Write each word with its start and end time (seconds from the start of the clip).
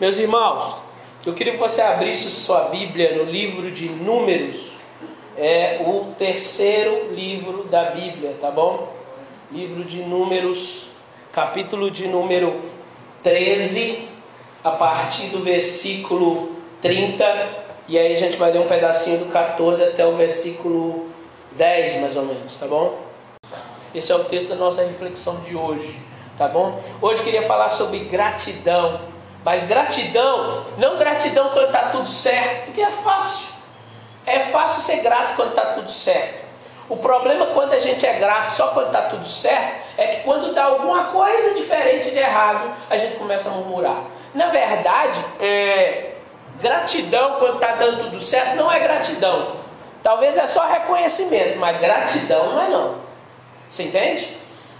Meus 0.00 0.16
irmãos, 0.16 0.76
eu 1.26 1.34
queria 1.34 1.54
que 1.54 1.58
você 1.58 1.82
abrisse 1.82 2.30
sua 2.30 2.66
Bíblia 2.68 3.16
no 3.16 3.24
livro 3.24 3.68
de 3.68 3.88
Números, 3.88 4.70
é 5.36 5.80
o 5.84 6.14
terceiro 6.16 7.12
livro 7.12 7.64
da 7.64 7.86
Bíblia, 7.86 8.36
tá 8.40 8.48
bom? 8.48 8.94
Livro 9.50 9.82
de 9.82 9.96
Números, 9.96 10.86
capítulo 11.32 11.90
de 11.90 12.06
número 12.06 12.60
13, 13.24 14.08
a 14.62 14.70
partir 14.70 15.30
do 15.30 15.40
versículo 15.40 16.56
30, 16.80 17.48
e 17.88 17.98
aí 17.98 18.14
a 18.14 18.18
gente 18.20 18.36
vai 18.36 18.52
ler 18.52 18.60
um 18.60 18.68
pedacinho 18.68 19.18
do 19.18 19.32
14 19.32 19.82
até 19.82 20.06
o 20.06 20.12
versículo 20.12 21.08
10, 21.56 22.02
mais 22.02 22.16
ou 22.16 22.24
menos, 22.24 22.54
tá 22.54 22.68
bom? 22.68 23.00
Esse 23.92 24.12
é 24.12 24.14
o 24.14 24.22
texto 24.22 24.50
da 24.50 24.54
nossa 24.54 24.80
reflexão 24.84 25.40
de 25.40 25.56
hoje, 25.56 25.98
tá 26.36 26.46
bom? 26.46 26.80
Hoje 27.02 27.18
eu 27.18 27.24
queria 27.24 27.42
falar 27.42 27.68
sobre 27.68 27.98
gratidão. 28.04 29.17
Mas 29.44 29.64
gratidão, 29.64 30.66
não 30.76 30.98
gratidão 30.98 31.50
quando 31.50 31.66
está 31.66 31.88
tudo 31.90 32.08
certo, 32.08 32.66
porque 32.66 32.82
é 32.82 32.90
fácil. 32.90 33.48
É 34.26 34.40
fácil 34.40 34.82
ser 34.82 34.98
grato 34.98 35.36
quando 35.36 35.50
está 35.50 35.66
tudo 35.66 35.90
certo. 35.90 36.46
O 36.88 36.96
problema 36.96 37.46
quando 37.46 37.74
a 37.74 37.80
gente 37.80 38.06
é 38.06 38.14
grato 38.14 38.52
só 38.52 38.68
quando 38.68 38.86
está 38.86 39.02
tudo 39.02 39.26
certo 39.26 39.76
é 39.96 40.06
que 40.06 40.22
quando 40.22 40.54
dá 40.54 40.64
alguma 40.64 41.04
coisa 41.04 41.54
diferente 41.54 42.10
de 42.10 42.18
errado, 42.18 42.72
a 42.88 42.96
gente 42.96 43.16
começa 43.16 43.50
a 43.50 43.52
murmurar. 43.52 44.02
Na 44.34 44.46
verdade, 44.48 45.22
é, 45.40 46.12
gratidão 46.60 47.36
quando 47.38 47.54
está 47.54 47.72
dando 47.72 48.04
tudo 48.04 48.20
certo 48.20 48.56
não 48.56 48.70
é 48.72 48.80
gratidão. 48.80 49.56
Talvez 50.02 50.36
é 50.38 50.46
só 50.46 50.66
reconhecimento, 50.66 51.58
mas 51.58 51.78
gratidão 51.78 52.54
não 52.54 52.62
é 52.62 52.68
não. 52.68 52.94
Você 53.68 53.82
entende? 53.82 54.36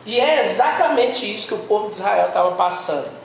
E 0.07 0.19
é 0.19 0.47
exatamente 0.47 1.31
isso 1.33 1.49
que 1.49 1.55
o 1.55 1.59
povo 1.59 1.89
de 1.89 1.97
Israel 1.97 2.29
estava 2.29 2.53
passando. 2.53 3.18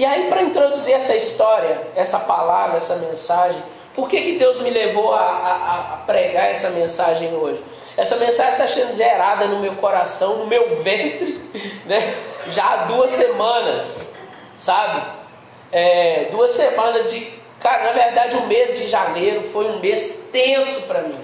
E 0.00 0.04
aí, 0.06 0.30
para 0.30 0.40
introduzir 0.40 0.94
essa 0.94 1.14
história, 1.14 1.78
essa 1.94 2.18
palavra, 2.20 2.78
essa 2.78 2.96
mensagem, 2.96 3.62
por 3.94 4.08
que, 4.08 4.18
que 4.18 4.38
Deus 4.38 4.58
me 4.62 4.70
levou 4.70 5.12
a, 5.12 5.20
a, 5.20 5.76
a 5.92 5.96
pregar 6.06 6.50
essa 6.50 6.70
mensagem 6.70 7.34
hoje? 7.34 7.62
Essa 7.98 8.16
mensagem 8.16 8.52
está 8.52 8.66
sendo 8.66 8.94
gerada 8.94 9.44
no 9.44 9.60
meu 9.60 9.74
coração, 9.74 10.38
no 10.38 10.46
meu 10.46 10.82
ventre, 10.82 11.38
né? 11.84 12.16
já 12.48 12.64
há 12.64 12.76
duas 12.84 13.10
semanas, 13.10 14.00
sabe? 14.56 15.02
É, 15.70 16.28
duas 16.30 16.52
semanas 16.52 17.10
de. 17.10 17.34
Cara, 17.60 17.84
na 17.84 17.92
verdade, 17.92 18.38
o 18.38 18.46
mês 18.46 18.78
de 18.78 18.86
janeiro 18.86 19.42
foi 19.50 19.66
um 19.66 19.80
mês 19.80 20.28
tenso 20.32 20.80
para 20.86 21.02
mim, 21.02 21.20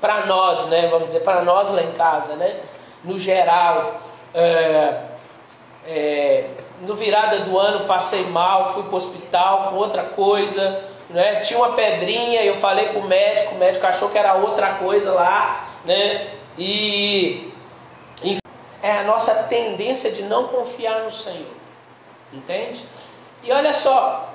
para 0.00 0.26
nós, 0.26 0.66
né? 0.66 0.86
Vamos 0.88 1.08
dizer, 1.08 1.24
para 1.24 1.42
nós 1.42 1.68
lá 1.72 1.82
em 1.82 1.90
casa, 1.94 2.36
né? 2.36 2.60
No 3.02 3.18
geral. 3.18 4.00
É, 4.32 4.94
é, 5.84 6.44
no 6.80 6.94
virada 6.94 7.40
do 7.40 7.58
ano 7.58 7.86
passei 7.86 8.24
mal, 8.26 8.72
fui 8.72 8.82
para 8.84 8.92
o 8.92 8.96
hospital 8.96 9.70
com 9.70 9.76
outra 9.76 10.04
coisa, 10.04 10.82
né? 11.10 11.36
tinha 11.36 11.58
uma 11.58 11.74
pedrinha, 11.74 12.42
eu 12.42 12.56
falei 12.56 12.88
com 12.88 13.00
o 13.00 13.04
médico, 13.04 13.54
o 13.54 13.58
médico 13.58 13.86
achou 13.86 14.08
que 14.08 14.18
era 14.18 14.34
outra 14.34 14.74
coisa 14.74 15.12
lá, 15.12 15.68
né? 15.84 16.34
E 16.56 17.52
enfim, 18.22 18.40
é 18.82 18.92
a 18.92 19.02
nossa 19.04 19.34
tendência 19.44 20.10
de 20.10 20.22
não 20.22 20.48
confiar 20.48 21.00
no 21.00 21.12
Senhor, 21.12 21.54
entende? 22.32 22.84
E 23.42 23.52
olha 23.52 23.72
só, 23.72 24.30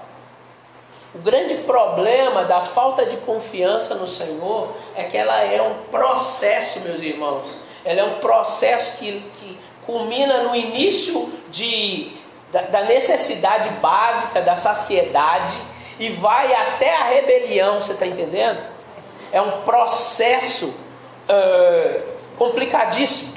o 1.14 1.20
grande 1.20 1.56
problema 1.60 2.44
da 2.44 2.62
falta 2.62 3.06
de 3.06 3.18
confiança 3.18 3.96
no 3.96 4.08
Senhor 4.08 4.76
é 4.96 5.04
que 5.04 5.18
ela 5.18 5.42
é 5.42 5.62
um 5.62 5.90
processo, 5.90 6.82
meus 6.82 7.02
irmãos. 7.02 7.56
Ela 7.86 8.02
é 8.02 8.04
um 8.04 8.16
processo 8.16 8.98
que, 8.98 9.24
que 9.40 9.58
culmina 9.86 10.44
no 10.44 10.56
início 10.56 11.32
de 11.50 12.12
da, 12.52 12.62
da 12.62 12.82
necessidade 12.84 13.70
básica, 13.82 14.42
da 14.42 14.56
saciedade, 14.56 15.60
e 16.00 16.10
vai 16.10 16.54
até 16.54 16.96
a 16.96 17.04
rebelião, 17.04 17.80
você 17.80 17.94
está 17.94 18.06
entendendo? 18.06 18.60
É 19.32 19.42
um 19.42 19.62
processo 19.62 20.68
uh, 20.68 22.02
complicadíssimo. 22.38 23.34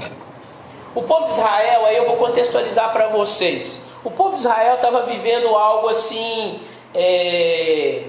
O 0.95 1.03
povo 1.03 1.27
de 1.27 1.33
Israel, 1.33 1.87
aí 1.87 1.97
eu 1.97 2.07
vou 2.07 2.17
contextualizar 2.17 2.93
para 2.93 3.09
vocês. 3.09 3.81
O 4.03 4.11
povo 4.11 4.31
de 4.31 4.41
Israel 4.41 4.77
estava 4.77 5.03
vivendo 5.03 5.49
algo 5.55 5.89
assim. 5.89 6.61
É... 6.95 8.05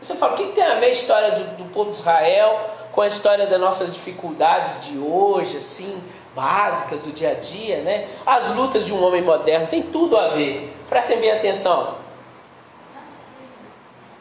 Você 0.00 0.16
fala, 0.16 0.32
o 0.32 0.36
que, 0.36 0.46
tem 0.46 0.64
a 0.64 0.74
ver 0.76 0.86
a 0.86 0.90
história 0.90 1.30
do, 1.32 1.44
do 1.58 1.64
povo 1.72 1.90
de 1.90 1.96
Israel 1.96 2.70
com 2.90 3.00
a 3.00 3.06
história 3.06 3.46
das 3.46 3.60
nossas 3.60 3.92
dificuldades 3.92 4.84
de 4.84 4.98
hoje, 4.98 5.58
assim? 5.58 6.02
Básicas 6.34 7.00
do 7.00 7.10
dia 7.10 7.30
a 7.30 7.34
dia, 7.34 7.82
né? 7.82 8.08
As 8.24 8.48
lutas 8.54 8.84
de 8.84 8.92
um 8.92 9.02
homem 9.02 9.22
moderno 9.22 9.66
tem 9.66 9.82
tudo 9.82 10.16
a 10.16 10.28
ver. 10.28 10.74
Prestem 10.88 11.18
bem 11.18 11.30
atenção. 11.30 11.96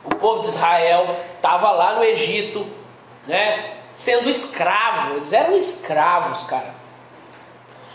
O 0.04 0.16
povo 0.16 0.42
de 0.42 0.50
Israel 0.50 1.16
estava 1.36 1.72
lá 1.72 1.94
no 1.94 2.04
Egito, 2.04 2.66
né? 3.28 3.76
Sendo 3.94 4.30
escravo, 4.30 5.16
eles 5.16 5.34
eram 5.34 5.56
escravos, 5.56 6.44
cara. 6.44 6.74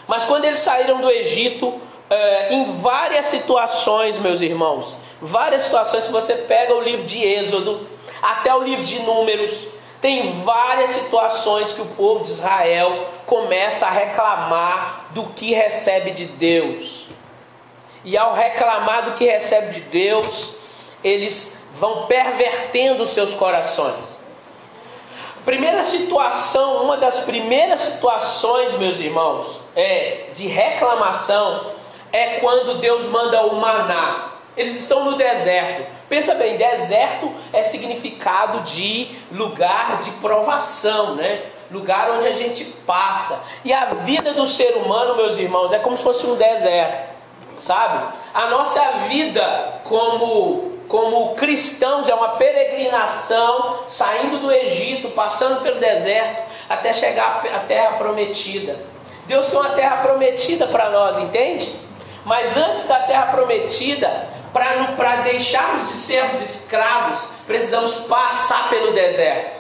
Mas 0.07 0.25
quando 0.25 0.45
eles 0.45 0.59
saíram 0.59 1.01
do 1.01 1.11
Egito, 1.11 1.81
é, 2.09 2.53
em 2.53 2.73
várias 2.79 3.27
situações, 3.27 4.19
meus 4.19 4.41
irmãos, 4.41 4.97
várias 5.21 5.63
situações, 5.63 6.05
se 6.05 6.13
você 6.13 6.35
pega 6.35 6.75
o 6.75 6.81
livro 6.81 7.05
de 7.05 7.25
Êxodo, 7.25 7.89
até 8.23 8.55
o 8.55 8.63
livro 8.63 8.85
de 8.85 9.01
Números, 9.01 9.67
tem 10.07 10.31
várias 10.45 10.91
situações 10.91 11.73
que 11.73 11.83
o 11.83 11.87
povo 11.87 12.23
de 12.23 12.31
Israel 12.31 13.09
começa 13.27 13.89
a 13.89 13.91
reclamar 13.91 15.07
do 15.11 15.31
que 15.31 15.53
recebe 15.53 16.13
de 16.13 16.27
Deus. 16.27 17.09
E 18.05 18.17
ao 18.17 18.33
reclamar 18.33 19.07
do 19.07 19.15
que 19.15 19.25
recebe 19.25 19.75
de 19.75 19.81
Deus, 19.81 20.55
eles 21.03 21.59
vão 21.75 22.07
pervertendo 22.07 23.05
seus 23.05 23.35
corações. 23.35 24.17
Primeira 25.45 25.83
situação, 25.83 26.85
uma 26.85 26.99
das 26.99 27.19
primeiras 27.25 27.81
situações, 27.81 28.75
meus 28.75 29.01
irmãos, 29.01 29.61
é 29.75 30.27
de 30.33 30.47
reclamação 30.47 31.73
é 32.13 32.39
quando 32.39 32.79
Deus 32.79 33.07
manda 33.07 33.43
o 33.43 33.57
maná. 33.57 34.35
Eles 34.57 34.79
estão 34.79 35.05
no 35.05 35.17
deserto. 35.17 35.85
Pensa 36.09 36.33
bem, 36.37 36.57
deserto 36.57 37.35
é 37.53 37.63
significado 37.63 38.61
de 38.61 39.09
lugar 39.33 40.01
de 40.01 40.11
provação, 40.13 41.15
né? 41.15 41.43
Lugar 41.71 42.11
onde 42.13 42.27
a 42.27 42.33
gente 42.33 42.65
passa. 42.65 43.41
E 43.65 43.73
a 43.73 43.87
vida 43.87 44.33
do 44.33 44.47
ser 44.47 44.77
humano, 44.77 45.17
meus 45.17 45.37
irmãos, 45.37 45.73
é 45.73 45.79
como 45.79 45.97
se 45.97 46.05
fosse 46.05 46.27
um 46.27 46.37
deserto, 46.37 47.11
sabe? 47.57 48.07
A 48.33 48.49
nossa 48.49 48.81
vida 49.09 49.81
como 49.85 50.77
como 50.89 51.35
cristãos 51.35 52.09
é 52.09 52.15
uma 52.15 52.37
peregrinação 52.37 53.81
saindo 53.89 54.39
do 54.39 54.53
Egito, 54.53 55.09
passando 55.11 55.61
pelo 55.61 55.81
deserto 55.81 56.43
até 56.69 56.93
chegar 56.93 57.45
à 57.53 57.59
terra 57.61 57.97
prometida. 57.97 58.79
Deus 59.27 59.47
tem 59.47 59.59
uma 59.59 59.71
terra 59.71 59.97
prometida 59.97 60.67
para 60.69 60.91
nós, 60.91 61.19
entende? 61.19 61.75
Mas 62.25 62.57
antes 62.57 62.85
da 62.87 63.01
terra 63.01 63.27
prometida, 63.27 64.29
para 64.53 65.17
deixarmos 65.23 65.89
de 65.89 65.97
sermos 65.97 66.41
escravos, 66.41 67.19
precisamos 67.47 67.95
passar 68.07 68.69
pelo 68.69 68.93
deserto. 68.93 69.57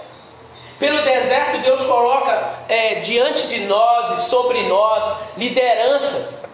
Pelo 0.79 1.03
deserto, 1.03 1.59
Deus 1.63 1.83
coloca 1.83 2.55
é, 2.69 2.97
diante 2.97 3.47
de 3.47 3.61
nós 3.61 4.19
e 4.19 4.29
sobre 4.29 4.69
nós 4.69 5.17
lideranças, 5.37 6.45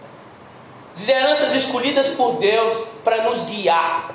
lideranças 0.97 1.53
escolhidas 1.53 2.07
por 2.09 2.35
Deus 2.35 2.87
para 3.03 3.23
nos 3.23 3.43
guiar. 3.43 4.11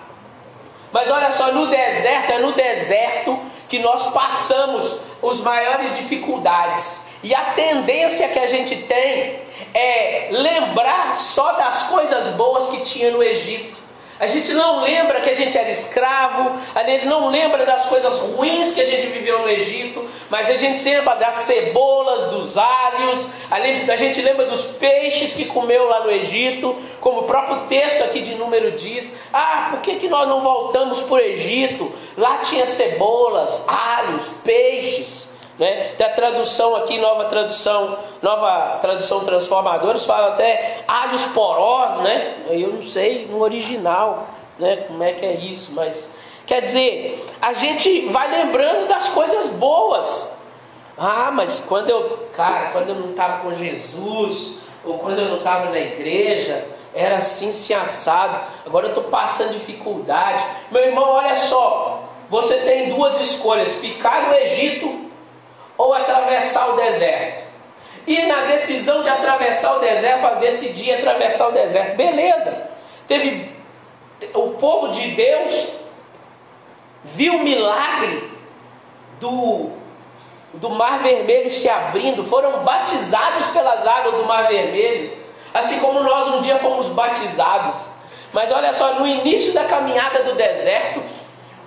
Mas 0.91 1.11
olha 1.11 1.31
só, 1.33 1.53
no 1.53 1.67
deserto, 1.67 2.33
é 2.33 2.39
no 2.39 2.53
deserto 2.55 3.39
que 3.69 3.79
nós 3.81 4.11
passamos 4.11 4.99
as 5.23 5.41
maiores 5.41 5.95
dificuldades. 5.97 7.06
E 7.23 7.35
a 7.35 7.53
tendência 7.53 8.29
que 8.29 8.39
a 8.39 8.47
gente 8.47 8.77
tem 8.77 9.43
é 9.75 10.29
lembrar 10.31 11.17
só 11.17 11.53
das 11.53 11.85
coisas 11.85 12.29
boas 12.29 12.69
que 12.69 12.81
tinha 12.81 13.11
no 13.11 13.23
Egito. 13.23 13.77
A 14.21 14.27
gente 14.27 14.53
não 14.53 14.83
lembra 14.83 15.21
que 15.21 15.31
a 15.31 15.34
gente 15.34 15.56
era 15.56 15.70
escravo, 15.70 16.59
a 16.75 16.82
gente 16.82 17.06
não 17.06 17.29
lembra 17.29 17.65
das 17.65 17.87
coisas 17.87 18.19
ruins 18.19 18.73
que 18.73 18.81
a 18.81 18.85
gente 18.85 19.06
viveu 19.06 19.43
no 19.43 19.49
Egito, 19.49 20.05
mas 20.29 20.50
a 20.50 20.56
gente 20.56 20.82
lembra 20.82 21.15
das 21.15 21.37
cebolas, 21.37 22.31
dos 22.31 22.59
alhos, 22.59 23.26
a 23.49 23.97
gente 23.97 24.20
lembra 24.20 24.47
dos 24.47 24.65
peixes 24.65 25.35
que 25.35 25.44
comeu 25.44 25.88
lá 25.88 26.00
no 26.00 26.11
Egito, 26.11 26.76
como 27.00 27.20
o 27.20 27.25
próprio 27.25 27.67
texto 27.69 28.03
aqui 28.03 28.20
de 28.20 28.35
número 28.35 28.73
diz. 28.73 29.15
Ah, 29.32 29.69
por 29.70 29.81
que, 29.82 29.94
que 29.97 30.09
nós 30.09 30.26
não 30.29 30.41
voltamos 30.41 31.00
para 31.03 31.15
o 31.15 31.20
Egito? 31.20 31.93
Lá 32.17 32.38
tinha 32.38 32.67
cebolas, 32.67 33.65
alhos, 33.69 34.29
peixes. 34.43 35.28
Né? 35.58 35.93
Tem 35.96 36.06
a 36.06 36.10
tradução 36.10 36.76
aqui, 36.76 36.99
nova 36.99 37.25
tradução, 37.25 37.99
nova 38.22 38.78
tradução 38.81 39.25
transformadores, 39.25 40.05
fala 40.05 40.28
até 40.28 40.84
alhos 40.87 41.25
porós, 41.26 41.96
né? 41.99 42.37
Eu 42.49 42.75
não 42.75 42.82
sei 42.82 43.26
no 43.26 43.43
original, 43.43 44.28
né? 44.56 44.84
Como 44.87 45.02
é 45.02 45.12
que 45.12 45.26
é 45.26 45.34
isso, 45.34 45.72
mas 45.72 46.10
quer 46.46 46.62
dizer, 46.62 47.26
a 47.43 47.52
gente 47.55 48.06
vai 48.06 48.31
lembrando 48.31 48.87
das 48.87 49.08
coisas 49.08 49.49
boas. 49.49 50.32
Ah, 50.96 51.31
mas 51.32 51.64
quando 51.69 51.90
eu, 51.90 52.28
cara, 52.32 52.70
quando 52.70 52.90
eu 52.90 52.94
não 52.94 53.10
estava 53.10 53.38
com 53.38 53.52
Jesus, 53.52 54.58
ou 54.84 54.99
quando 54.99 55.19
eu 55.19 55.28
não 55.28 55.38
estava 55.38 55.70
na 55.70 55.78
igreja, 55.78 56.66
era 56.94 57.16
assim, 57.16 57.52
se 57.52 57.75
assado, 57.75 58.40
agora 58.64 58.87
eu 58.87 58.90
estou 58.90 59.05
passando 59.05 59.52
dificuldade. 59.52 60.44
Meu 60.70 60.84
irmão, 60.84 61.05
olha 61.05 61.34
só, 61.34 62.05
você 62.31 62.58
tem 62.58 62.90
duas 62.90 63.20
escolhas: 63.20 63.75
ficar 63.76 64.28
no 64.28 64.34
Egito 64.34 65.07
ou 65.79 65.95
atravessar 65.95 66.71
o 66.71 66.77
deserto. 66.77 67.47
E 68.07 68.23
na 68.23 68.43
decisão 68.43 69.03
de 69.03 69.09
atravessar 69.09 69.77
o 69.77 69.79
deserto, 69.79 70.27
eu 70.27 70.37
decidi 70.37 70.93
atravessar 70.93 71.49
o 71.49 71.53
deserto. 71.53 71.97
Beleza. 71.97 72.69
Teve 73.07 73.57
o 74.35 74.51
povo 74.51 74.89
de 74.89 75.13
Deus 75.13 75.79
viu 77.05 77.37
o 77.37 77.43
milagre 77.43 78.31
do, 79.21 79.71
do 80.55 80.71
Mar 80.71 81.01
Vermelho 81.01 81.51
se 81.51 81.69
abrindo, 81.69 82.25
foram 82.25 82.65
batizados 82.65 83.47
pelas 83.49 83.87
águas 83.87 84.15
do 84.15 84.25
Mar 84.25 84.49
Vermelho, 84.49 85.17
assim 85.55 85.79
como 85.79 86.01
nós 86.01 86.29
um 86.35 86.41
dia 86.41 86.57
fomos 86.57 86.89
batizados. 86.89 87.89
Mas 88.33 88.53
olha 88.53 88.73
só, 88.75 88.95
no 88.95 89.07
início 89.07 89.53
da 89.53 89.65
caminhada 89.65 90.23
do 90.23 90.35
deserto, 90.35 91.03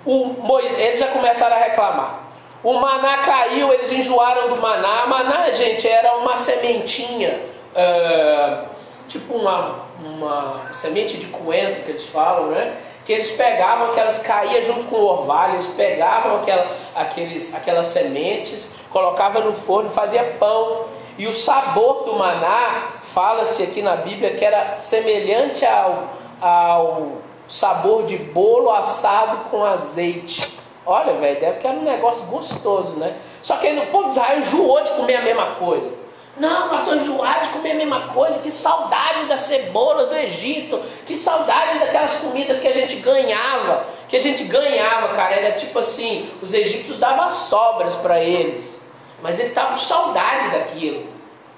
Moisés, 0.04 0.78
eles 0.78 1.00
já 1.00 1.08
começaram 1.08 1.56
a 1.56 1.58
reclamar. 1.58 2.21
O 2.62 2.74
maná 2.74 3.18
caiu, 3.18 3.72
eles 3.72 3.90
enjoaram 3.90 4.54
do 4.54 4.60
maná. 4.60 5.04
Maná, 5.06 5.50
gente, 5.50 5.88
era 5.88 6.16
uma 6.16 6.36
sementinha, 6.36 7.40
uh, 7.74 8.68
tipo 9.08 9.34
uma, 9.34 9.80
uma 9.98 10.68
semente 10.72 11.16
de 11.16 11.26
coentro 11.26 11.82
que 11.82 11.90
eles 11.90 12.06
falam, 12.06 12.50
né? 12.50 12.76
Que 13.04 13.14
eles 13.14 13.32
pegavam, 13.32 13.92
que 13.92 13.98
elas 13.98 14.18
caíam 14.18 14.62
junto 14.62 14.84
com 14.84 14.94
o 14.94 15.04
orvalho, 15.04 15.54
eles 15.54 15.66
pegavam 15.68 16.36
aquela, 16.36 16.70
aqueles, 16.94 17.52
aquelas 17.52 17.86
sementes, 17.86 18.72
colocavam 18.90 19.44
no 19.44 19.54
forno, 19.54 19.90
fazia 19.90 20.22
pão. 20.38 20.84
E 21.18 21.26
o 21.26 21.32
sabor 21.32 22.04
do 22.04 22.14
maná, 22.14 22.92
fala-se 23.02 23.64
aqui 23.64 23.82
na 23.82 23.96
Bíblia 23.96 24.34
que 24.34 24.44
era 24.44 24.78
semelhante 24.78 25.66
ao, 25.66 26.10
ao 26.40 27.12
sabor 27.48 28.04
de 28.04 28.16
bolo 28.16 28.70
assado 28.70 29.50
com 29.50 29.64
azeite. 29.64 30.61
Olha, 30.84 31.14
velho, 31.14 31.40
deve 31.40 31.58
que 31.58 31.66
era 31.66 31.76
um 31.76 31.84
negócio 31.84 32.22
gostoso, 32.24 32.96
né? 32.96 33.16
Só 33.42 33.56
que 33.56 33.66
aí 33.66 33.78
o 33.78 33.90
povo 33.90 34.04
de 34.04 34.10
Israel 34.10 34.38
enjoou 34.38 34.82
de 34.82 34.90
comer 34.92 35.16
a 35.16 35.22
mesma 35.22 35.54
coisa. 35.54 36.02
Não, 36.36 36.68
nós 36.68 36.80
estamos 36.80 37.02
enjoados 37.02 37.48
de 37.48 37.52
comer 37.52 37.72
a 37.72 37.74
mesma 37.74 38.08
coisa. 38.08 38.40
Que 38.40 38.50
saudade 38.50 39.26
da 39.26 39.36
cebola 39.36 40.06
do 40.06 40.16
Egito. 40.16 40.80
Que 41.06 41.16
saudade 41.16 41.78
daquelas 41.78 42.14
comidas 42.14 42.58
que 42.58 42.68
a 42.68 42.72
gente 42.72 42.96
ganhava. 42.96 43.86
Que 44.08 44.16
a 44.16 44.20
gente 44.20 44.44
ganhava, 44.44 45.08
cara. 45.14 45.34
Era 45.34 45.52
tipo 45.52 45.78
assim: 45.78 46.30
os 46.40 46.54
egípcios 46.54 46.98
davam 46.98 47.30
sobras 47.30 47.94
para 47.96 48.20
eles. 48.20 48.80
Mas 49.22 49.38
eles 49.38 49.50
estavam 49.50 49.72
com 49.72 49.76
saudade 49.76 50.50
daquilo. 50.50 51.06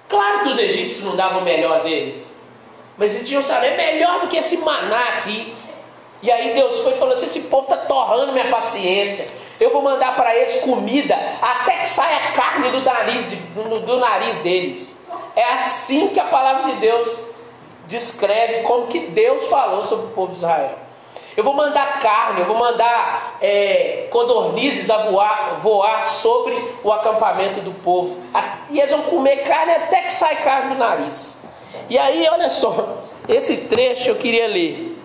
Claro 0.08 0.40
que 0.40 0.48
os 0.48 0.58
egípcios 0.58 1.04
não 1.04 1.16
davam 1.16 1.40
o 1.40 1.44
melhor 1.44 1.82
deles. 1.82 2.34
Mas 2.96 3.14
eles 3.14 3.26
tinham 3.26 3.42
saber 3.42 3.68
é 3.68 3.76
melhor 3.76 4.20
do 4.20 4.28
que 4.28 4.36
esse 4.36 4.58
maná 4.58 5.18
aqui. 5.18 5.54
E 6.24 6.32
aí 6.32 6.54
Deus 6.54 6.80
foi 6.80 6.94
e 6.94 6.96
falou 6.96 7.12
assim: 7.12 7.26
esse 7.26 7.40
povo 7.42 7.64
está 7.64 7.76
torrando 7.84 8.32
minha 8.32 8.48
paciência. 8.48 9.28
Eu 9.60 9.70
vou 9.70 9.82
mandar 9.82 10.16
para 10.16 10.34
eles 10.34 10.56
comida 10.62 11.14
até 11.40 11.76
que 11.76 11.88
saia 11.88 12.32
carne 12.32 12.70
do 12.70 12.80
nariz, 12.80 13.26
do, 13.26 13.80
do 13.80 13.96
nariz 13.98 14.38
deles. 14.38 14.98
É 15.36 15.44
assim 15.44 16.08
que 16.08 16.18
a 16.18 16.24
palavra 16.24 16.72
de 16.72 16.80
Deus 16.80 17.26
descreve 17.86 18.62
como 18.62 18.86
que 18.86 19.00
Deus 19.00 19.46
falou 19.48 19.82
sobre 19.82 20.06
o 20.06 20.10
povo 20.10 20.32
de 20.32 20.38
Israel. 20.38 20.78
Eu 21.36 21.44
vou 21.44 21.52
mandar 21.52 21.98
carne, 22.00 22.40
eu 22.40 22.46
vou 22.46 22.56
mandar 22.56 23.36
é, 23.42 24.06
codornizes 24.10 24.88
a 24.88 24.98
voar, 24.98 25.56
voar 25.58 26.04
sobre 26.04 26.56
o 26.82 26.90
acampamento 26.90 27.60
do 27.60 27.72
povo. 27.72 28.18
E 28.70 28.78
eles 28.78 28.90
vão 28.90 29.02
comer 29.02 29.38
carne 29.38 29.72
até 29.72 30.02
que 30.02 30.12
sai 30.12 30.36
carne 30.36 30.74
do 30.74 30.78
nariz. 30.78 31.38
E 31.90 31.98
aí, 31.98 32.26
olha 32.30 32.48
só, 32.48 32.98
esse 33.28 33.56
trecho 33.58 34.08
eu 34.08 34.14
queria 34.14 34.46
ler. 34.46 35.03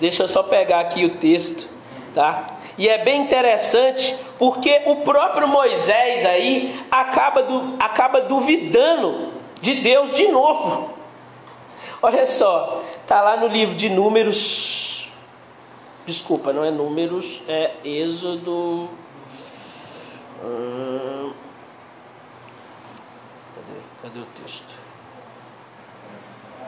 Deixa 0.00 0.24
eu 0.24 0.28
só 0.28 0.42
pegar 0.42 0.80
aqui 0.80 1.04
o 1.04 1.16
texto, 1.16 1.68
tá? 2.14 2.46
E 2.78 2.88
é 2.88 2.98
bem 2.98 3.22
interessante 3.22 4.14
porque 4.38 4.82
o 4.84 4.96
próprio 4.96 5.48
Moisés 5.48 6.24
aí 6.26 6.84
acaba, 6.90 7.42
du, 7.42 7.76
acaba 7.80 8.20
duvidando 8.20 9.32
de 9.60 9.76
Deus 9.76 10.14
de 10.14 10.28
novo. 10.28 10.90
Olha 12.02 12.26
só, 12.26 12.82
tá 13.06 13.22
lá 13.22 13.36
no 13.38 13.46
livro 13.46 13.74
de 13.74 13.88
Números. 13.88 15.08
Desculpa, 16.04 16.52
não 16.52 16.64
é 16.64 16.70
Números, 16.70 17.40
é 17.48 17.72
Êxodo. 17.82 18.90
Hum, 20.44 21.32
cadê, 23.54 23.80
cadê 24.02 24.18
o 24.20 24.26
texto? 24.42 24.74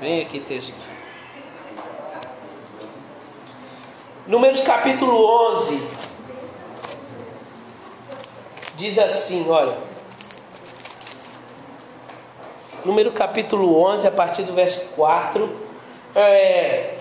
Vem 0.00 0.22
aqui, 0.22 0.40
texto. 0.40 0.97
Números 4.28 4.60
capítulo 4.60 5.24
11 5.52 5.80
diz 8.76 8.98
assim: 8.98 9.48
olha. 9.48 9.72
Número 12.84 13.10
capítulo 13.12 13.82
11, 13.82 14.06
a 14.06 14.10
partir 14.10 14.42
do 14.42 14.52
verso 14.52 14.80
4, 14.94 15.50
é, 16.14 16.96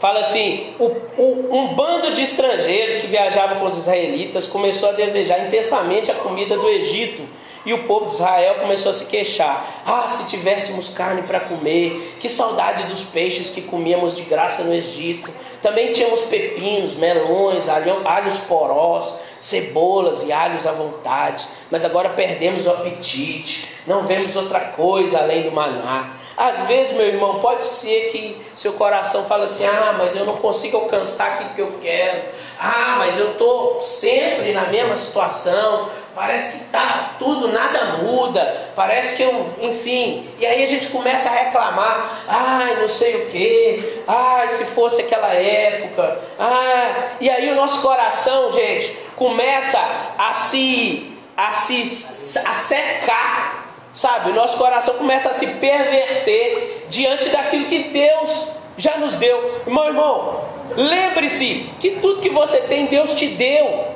fala 0.00 0.20
assim: 0.20 0.74
o, 0.78 0.86
o, 1.18 1.54
um 1.54 1.74
bando 1.74 2.14
de 2.14 2.22
estrangeiros 2.22 2.96
que 2.96 3.08
viajavam 3.08 3.58
com 3.58 3.66
os 3.66 3.76
israelitas 3.76 4.46
começou 4.46 4.88
a 4.88 4.92
desejar 4.92 5.46
intensamente 5.46 6.10
a 6.10 6.14
comida 6.14 6.56
do 6.56 6.66
Egito 6.70 7.28
e 7.64 7.72
o 7.72 7.84
povo 7.84 8.06
de 8.06 8.14
Israel 8.14 8.56
começou 8.56 8.90
a 8.90 8.94
se 8.94 9.06
queixar: 9.06 9.82
Ah, 9.86 10.06
se 10.06 10.26
tivéssemos 10.26 10.88
carne 10.88 11.22
para 11.22 11.40
comer, 11.40 12.16
que 12.20 12.28
saudade 12.28 12.84
dos 12.84 13.02
peixes 13.02 13.50
que 13.50 13.62
comíamos 13.62 14.16
de 14.16 14.22
graça 14.22 14.62
no 14.62 14.74
Egito. 14.74 15.32
Também 15.62 15.92
tínhamos 15.92 16.22
pepinos, 16.22 16.94
melões, 16.94 17.68
alhos 17.68 18.38
porós, 18.48 19.14
cebolas 19.40 20.22
e 20.22 20.32
alhos 20.32 20.66
à 20.66 20.72
vontade. 20.72 21.46
Mas 21.70 21.84
agora 21.84 22.10
perdemos 22.10 22.66
o 22.66 22.70
apetite, 22.70 23.68
não 23.86 24.04
vemos 24.04 24.36
outra 24.36 24.60
coisa 24.60 25.18
além 25.18 25.42
do 25.42 25.52
maná. 25.52 26.23
Às 26.36 26.66
vezes, 26.66 26.96
meu 26.96 27.06
irmão, 27.06 27.38
pode 27.38 27.64
ser 27.64 28.10
que 28.10 28.44
seu 28.54 28.72
coração 28.72 29.24
fale 29.24 29.44
assim: 29.44 29.64
ah, 29.64 29.94
mas 29.96 30.16
eu 30.16 30.24
não 30.24 30.36
consigo 30.36 30.76
alcançar 30.76 31.34
aquilo 31.34 31.50
que 31.50 31.60
eu 31.60 31.78
quero. 31.80 32.22
Ah, 32.58 32.96
mas 32.98 33.18
eu 33.18 33.32
estou 33.32 33.80
sempre 33.80 34.52
na 34.52 34.66
mesma 34.66 34.96
situação. 34.96 35.88
Parece 36.14 36.58
que 36.58 36.64
tá 36.66 37.16
tudo, 37.18 37.48
nada 37.48 37.98
muda. 38.02 38.70
Parece 38.76 39.16
que 39.16 39.22
eu, 39.22 39.50
enfim. 39.60 40.28
E 40.38 40.46
aí 40.46 40.62
a 40.62 40.66
gente 40.66 40.88
começa 40.88 41.28
a 41.28 41.32
reclamar: 41.32 42.24
ai, 42.26 42.80
não 42.80 42.88
sei 42.88 43.14
o 43.22 43.26
que. 43.30 44.02
Ai, 44.06 44.48
se 44.48 44.64
fosse 44.66 45.02
aquela 45.02 45.32
época. 45.34 46.18
Ah, 46.38 47.10
e 47.20 47.30
aí 47.30 47.50
o 47.50 47.54
nosso 47.54 47.80
coração, 47.80 48.52
gente, 48.52 48.96
começa 49.14 49.78
a 50.18 50.32
se, 50.32 51.16
a 51.36 51.52
se 51.52 52.40
a 52.44 52.52
secar 52.52 53.63
Sabe, 53.94 54.30
o 54.30 54.34
nosso 54.34 54.58
coração 54.58 54.94
começa 54.94 55.30
a 55.30 55.34
se 55.34 55.46
perverter 55.46 56.86
diante 56.88 57.28
daquilo 57.28 57.66
que 57.66 57.84
Deus 57.84 58.48
já 58.76 58.96
nos 58.98 59.14
deu. 59.14 59.62
Irmão, 59.66 59.86
irmão, 59.86 60.44
lembre-se 60.76 61.70
que 61.78 61.92
tudo 61.92 62.20
que 62.20 62.28
você 62.28 62.58
tem, 62.62 62.86
Deus 62.86 63.14
te 63.14 63.28
deu. 63.28 63.86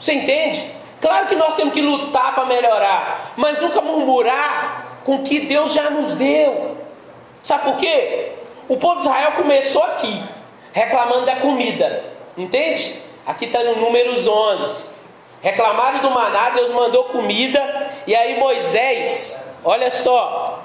Você 0.00 0.14
entende? 0.14 0.64
Claro 1.02 1.26
que 1.26 1.34
nós 1.34 1.54
temos 1.54 1.74
que 1.74 1.82
lutar 1.82 2.34
para 2.34 2.46
melhorar, 2.46 3.32
mas 3.36 3.60
nunca 3.60 3.80
murmurar 3.82 5.00
com 5.04 5.16
o 5.16 5.22
que 5.22 5.40
Deus 5.40 5.72
já 5.74 5.90
nos 5.90 6.14
deu. 6.14 6.78
Sabe 7.42 7.64
por 7.64 7.76
quê? 7.76 8.32
O 8.68 8.76
povo 8.76 9.00
de 9.00 9.02
Israel 9.02 9.32
começou 9.32 9.82
aqui, 9.82 10.22
reclamando 10.72 11.26
da 11.26 11.36
comida. 11.36 12.04
Entende? 12.38 12.96
Aqui 13.26 13.44
está 13.44 13.62
no 13.62 13.76
Números 13.76 14.26
11. 14.26 14.82
Reclamaram 15.42 15.98
do 15.98 16.10
maná, 16.10 16.50
Deus 16.50 16.70
mandou 16.70 17.04
comida, 17.04 17.90
e 18.06 18.14
aí 18.14 18.38
Moisés 18.38 19.41
Olha 19.64 19.90
só. 19.90 20.64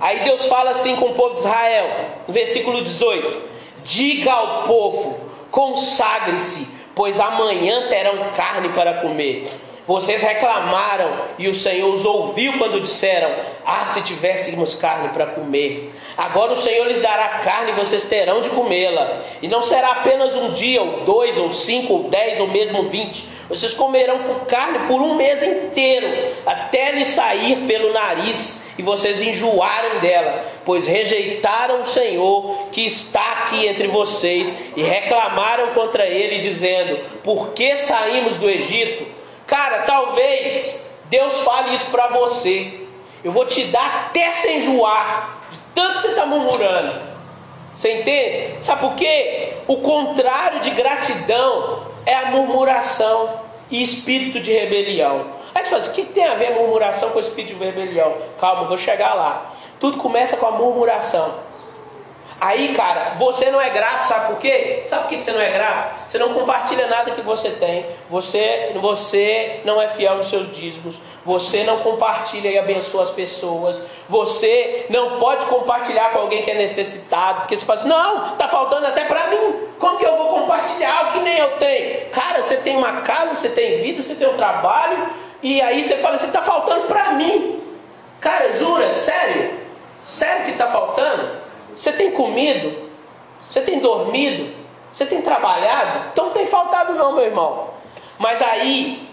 Aí 0.00 0.20
Deus 0.20 0.46
fala 0.46 0.70
assim 0.70 0.96
com 0.96 1.06
o 1.06 1.14
povo 1.14 1.34
de 1.34 1.40
Israel, 1.40 1.90
no 2.26 2.32
versículo 2.32 2.82
18: 2.82 3.42
Diga 3.84 4.32
ao 4.32 4.62
povo, 4.62 5.20
consagre-se, 5.50 6.66
pois 6.94 7.20
amanhã 7.20 7.88
terão 7.88 8.30
carne 8.34 8.70
para 8.70 8.94
comer. 8.94 9.50
Vocês 9.86 10.22
reclamaram 10.22 11.10
e 11.38 11.48
o 11.48 11.54
Senhor 11.54 11.92
os 11.92 12.06
ouviu 12.06 12.56
quando 12.56 12.80
disseram: 12.80 13.30
Ah, 13.66 13.84
se 13.84 14.00
tivéssemos 14.02 14.74
carne 14.74 15.08
para 15.10 15.26
comer. 15.26 15.92
Agora 16.20 16.52
o 16.52 16.56
Senhor 16.56 16.86
lhes 16.86 17.00
dará 17.00 17.38
carne 17.38 17.72
e 17.72 17.74
vocês 17.74 18.04
terão 18.04 18.42
de 18.42 18.50
comê-la. 18.50 19.22
E 19.40 19.48
não 19.48 19.62
será 19.62 19.92
apenas 19.92 20.36
um 20.36 20.52
dia, 20.52 20.82
ou 20.82 21.00
dois, 21.00 21.38
ou 21.38 21.50
cinco, 21.50 21.94
ou 21.94 22.02
dez, 22.10 22.38
ou 22.38 22.46
mesmo 22.46 22.90
vinte. 22.90 23.26
Vocês 23.48 23.72
comerão 23.72 24.18
por 24.24 24.44
carne 24.44 24.86
por 24.86 25.00
um 25.00 25.14
mês 25.14 25.42
inteiro, 25.42 26.06
até 26.44 26.92
lhe 26.92 27.06
sair 27.06 27.66
pelo 27.66 27.94
nariz 27.94 28.60
e 28.76 28.82
vocês 28.82 29.22
enjoarem 29.22 29.98
dela, 30.00 30.44
pois 30.62 30.86
rejeitaram 30.86 31.80
o 31.80 31.86
Senhor 31.86 32.68
que 32.70 32.84
está 32.84 33.44
aqui 33.44 33.66
entre 33.66 33.88
vocês 33.88 34.54
e 34.76 34.82
reclamaram 34.82 35.68
contra 35.68 36.06
ele, 36.06 36.40
dizendo: 36.40 36.98
Por 37.24 37.54
que 37.54 37.76
saímos 37.76 38.36
do 38.36 38.46
Egito? 38.46 39.06
Cara, 39.46 39.84
talvez 39.84 40.86
Deus 41.06 41.40
fale 41.40 41.74
isso 41.74 41.90
para 41.90 42.08
você. 42.08 42.74
Eu 43.24 43.32
vou 43.32 43.46
te 43.46 43.64
dar 43.64 44.08
até 44.08 44.30
sem 44.32 44.58
enjoar 44.58 45.40
Tanto 45.74 45.98
você 45.98 46.08
está 46.08 46.26
murmurando. 46.26 46.94
Você 47.74 48.00
entende? 48.00 48.64
Sabe 48.64 48.80
por 48.80 48.94
quê? 48.94 49.54
O 49.66 49.78
contrário 49.78 50.60
de 50.60 50.70
gratidão 50.70 51.86
é 52.04 52.14
a 52.14 52.26
murmuração 52.26 53.40
e 53.70 53.82
espírito 53.82 54.40
de 54.40 54.52
rebelião. 54.52 55.26
Aí 55.54 55.64
você 55.64 55.70
fala 55.70 55.82
assim, 55.82 55.90
o 55.90 55.94
que 55.94 56.04
tem 56.04 56.26
a 56.26 56.34
ver 56.34 56.52
a 56.52 56.54
murmuração 56.56 57.10
com 57.10 57.18
o 57.18 57.20
espírito 57.20 57.58
de 57.58 57.64
rebelião? 57.64 58.16
Calma, 58.38 58.64
vou 58.64 58.76
chegar 58.76 59.14
lá. 59.14 59.52
Tudo 59.78 59.96
começa 59.96 60.36
com 60.36 60.46
a 60.46 60.52
murmuração. 60.52 61.34
Aí, 62.40 62.74
cara, 62.74 63.16
você 63.18 63.50
não 63.50 63.60
é 63.60 63.68
grato, 63.68 64.04
sabe 64.04 64.28
por 64.28 64.38
quê? 64.38 64.82
Sabe 64.86 65.02
por 65.02 65.08
que 65.10 65.20
você 65.20 65.30
não 65.30 65.40
é 65.42 65.50
grato? 65.50 66.08
Você 66.08 66.18
não 66.18 66.32
compartilha 66.32 66.86
nada 66.86 67.10
que 67.10 67.20
você 67.20 67.50
tem. 67.50 67.84
Você, 68.08 68.72
você 68.80 69.60
não 69.62 69.80
é 69.80 69.88
fiel 69.88 70.16
nos 70.16 70.30
seus 70.30 70.50
dízimos. 70.50 70.96
Você 71.22 71.64
não 71.64 71.80
compartilha 71.80 72.48
e 72.48 72.58
abençoa 72.58 73.02
as 73.02 73.10
pessoas. 73.10 73.82
Você 74.08 74.86
não 74.88 75.18
pode 75.18 75.44
compartilhar 75.44 76.12
com 76.12 76.20
alguém 76.20 76.42
que 76.42 76.50
é 76.50 76.54
necessitado. 76.54 77.40
Porque 77.40 77.58
você 77.58 77.66
fala 77.66 77.78
assim, 77.78 77.88
não, 77.88 78.36
tá 78.36 78.48
faltando 78.48 78.86
até 78.86 79.04
para 79.04 79.26
mim. 79.26 79.66
Como 79.78 79.98
que 79.98 80.06
eu 80.06 80.16
vou 80.16 80.40
compartilhar 80.40 81.08
o 81.08 81.12
que 81.12 81.18
nem 81.18 81.36
eu 81.36 81.58
tenho? 81.58 82.08
Cara, 82.08 82.42
você 82.42 82.56
tem 82.56 82.74
uma 82.74 83.02
casa, 83.02 83.34
você 83.34 83.50
tem 83.50 83.82
vida, 83.82 84.02
você 84.02 84.14
tem 84.14 84.26
um 84.26 84.36
trabalho. 84.36 85.10
E 85.42 85.60
aí 85.60 85.82
você 85.82 85.96
fala 85.96 86.14
assim, 86.14 86.30
tá 86.30 86.40
faltando 86.40 86.86
para 86.86 87.12
mim. 87.12 87.62
Cara, 88.18 88.50
jura? 88.54 88.88
Sério? 88.88 89.60
Sério 90.02 90.46
que 90.46 90.52
tá 90.52 90.68
faltando? 90.68 91.49
Você 91.74 91.92
tem 91.92 92.10
comido? 92.10 92.90
Você 93.48 93.60
tem 93.60 93.80
dormido? 93.80 94.54
Você 94.92 95.06
tem 95.06 95.22
trabalhado? 95.22 96.10
Então 96.12 96.26
não 96.26 96.32
tem 96.32 96.46
faltado 96.46 96.94
não, 96.94 97.14
meu 97.14 97.24
irmão. 97.24 97.70
Mas 98.18 98.42
aí, 98.42 99.08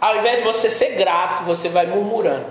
ao 0.00 0.16
invés 0.16 0.38
de 0.38 0.42
você 0.42 0.68
ser 0.70 0.96
grato, 0.96 1.44
você 1.44 1.68
vai 1.68 1.86
murmurando. 1.86 2.46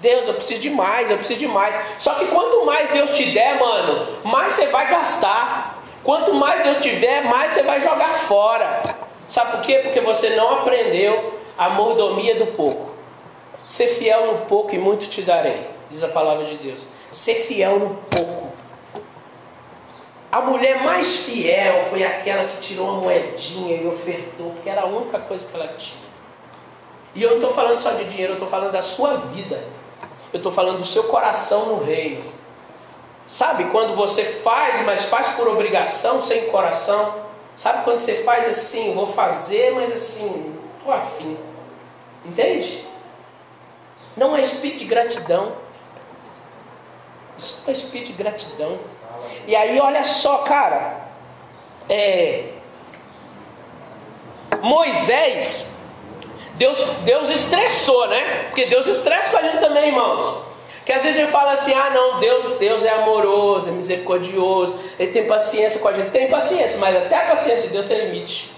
Deus, 0.00 0.28
eu 0.28 0.34
preciso 0.34 0.60
de 0.60 0.70
mais, 0.70 1.10
eu 1.10 1.16
preciso 1.16 1.40
de 1.40 1.48
mais. 1.48 1.74
Só 1.98 2.14
que 2.14 2.26
quanto 2.26 2.64
mais 2.64 2.88
Deus 2.90 3.10
te 3.12 3.26
der, 3.32 3.58
mano, 3.58 4.06
mais 4.24 4.52
você 4.52 4.66
vai 4.66 4.88
gastar. 4.88 5.82
Quanto 6.04 6.32
mais 6.32 6.62
Deus 6.62 6.78
tiver, 6.78 7.22
mais 7.24 7.52
você 7.52 7.62
vai 7.62 7.80
jogar 7.80 8.14
fora. 8.14 8.96
Sabe 9.28 9.52
por 9.52 9.60
quê? 9.60 9.80
Porque 9.82 10.00
você 10.00 10.30
não 10.30 10.60
aprendeu 10.60 11.38
a 11.58 11.68
mordomia 11.68 12.36
do 12.36 12.46
pouco. 12.48 12.94
Ser 13.66 13.88
fiel 13.88 14.32
no 14.32 14.46
pouco 14.46 14.74
e 14.74 14.78
muito 14.78 15.06
te 15.08 15.20
darei, 15.20 15.68
diz 15.90 16.02
a 16.02 16.08
palavra 16.08 16.46
de 16.46 16.56
Deus. 16.56 16.88
Ser 17.10 17.34
fiel 17.46 17.78
no 17.78 17.94
pouco. 18.08 18.47
A 20.30 20.42
mulher 20.42 20.82
mais 20.84 21.16
fiel 21.20 21.86
foi 21.86 22.04
aquela 22.04 22.44
que 22.44 22.58
tirou 22.58 22.86
uma 22.90 23.00
moedinha 23.00 23.76
e 23.76 23.86
ofertou, 23.86 24.50
porque 24.50 24.68
era 24.68 24.82
a 24.82 24.86
única 24.86 25.18
coisa 25.18 25.46
que 25.46 25.54
ela 25.54 25.68
tinha. 25.68 26.08
E 27.14 27.22
eu 27.22 27.30
não 27.30 27.36
estou 27.36 27.52
falando 27.52 27.80
só 27.80 27.92
de 27.92 28.04
dinheiro, 28.04 28.32
eu 28.32 28.36
estou 28.36 28.48
falando 28.48 28.72
da 28.72 28.82
sua 28.82 29.16
vida. 29.16 29.64
Eu 30.32 30.36
estou 30.36 30.52
falando 30.52 30.78
do 30.78 30.84
seu 30.84 31.04
coração 31.04 31.66
no 31.66 31.84
reino. 31.84 32.30
Sabe 33.26 33.64
quando 33.64 33.94
você 33.94 34.24
faz, 34.24 34.84
mas 34.84 35.04
faz 35.04 35.28
por 35.28 35.48
obrigação, 35.48 36.22
sem 36.22 36.46
coração? 36.48 37.26
Sabe 37.56 37.84
quando 37.84 38.00
você 38.00 38.22
faz 38.22 38.46
assim, 38.46 38.94
vou 38.94 39.06
fazer, 39.06 39.72
mas 39.74 39.90
assim, 39.90 40.54
estou 40.78 40.92
afim. 40.92 41.38
Entende? 42.24 42.86
Não 44.16 44.36
é 44.36 44.42
espírito 44.42 44.80
de 44.80 44.84
gratidão. 44.84 45.52
Isso 47.38 47.60
não 47.62 47.68
é 47.68 47.72
espírito 47.72 48.08
de 48.08 48.12
gratidão. 48.12 48.78
E 49.46 49.56
aí, 49.56 49.78
olha 49.80 50.04
só, 50.04 50.38
cara. 50.38 51.08
É, 51.88 52.44
Moisés, 54.60 55.64
Deus, 56.54 56.80
Deus 57.04 57.30
estressou, 57.30 58.08
né? 58.08 58.44
Porque 58.48 58.66
Deus 58.66 58.86
estressa 58.86 59.30
com 59.30 59.38
a 59.38 59.42
gente 59.42 59.60
também, 59.60 59.88
irmãos. 59.88 60.48
Que 60.84 60.92
às 60.92 61.02
vezes 61.02 61.18
a 61.18 61.20
gente 61.22 61.32
fala 61.32 61.52
assim: 61.52 61.72
ah, 61.72 61.90
não, 61.90 62.18
Deus, 62.18 62.58
Deus 62.58 62.84
é 62.84 62.90
amoroso, 62.90 63.68
é 63.68 63.72
misericordioso, 63.72 64.78
Ele 64.98 65.12
tem 65.12 65.26
paciência 65.26 65.80
com 65.80 65.88
a 65.88 65.92
gente. 65.92 66.10
Tem 66.10 66.28
paciência, 66.28 66.78
mas 66.78 66.96
até 66.96 67.16
a 67.16 67.26
paciência 67.26 67.64
de 67.64 67.68
Deus 67.68 67.86
tem 67.86 68.06
limite. 68.06 68.50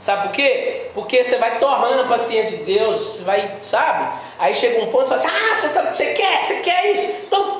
Sabe 0.00 0.24
por 0.24 0.32
quê? 0.32 0.90
Porque 0.92 1.24
você 1.24 1.38
vai 1.38 1.58
torrando 1.58 2.02
a 2.02 2.06
paciência 2.06 2.58
de 2.58 2.64
Deus, 2.64 3.00
você 3.00 3.22
vai, 3.22 3.56
sabe? 3.62 4.18
Aí 4.38 4.54
chega 4.54 4.82
um 4.82 4.88
ponto 4.88 5.04
e 5.04 5.08
fala 5.08 5.20
assim: 5.20 5.28
ah, 5.28 5.54
você, 5.54 5.68
tá, 5.68 5.82
você 5.94 6.06
quer, 6.12 6.44
você 6.44 6.56
quer 6.56 6.92
isso? 6.92 7.10
Então! 7.26 7.53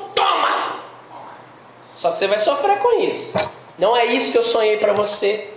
Só 2.05 2.11
que 2.11 2.19
você 2.19 2.27
vai 2.27 2.37
sofrer 2.37 2.77
com 2.77 2.99
isso. 3.01 3.33
Não 3.79 3.97
é 3.97 4.05
isso 4.05 4.31
que 4.31 4.37
eu 4.37 4.43
sonhei 4.43 4.77
para 4.77 4.93
você. 4.93 5.49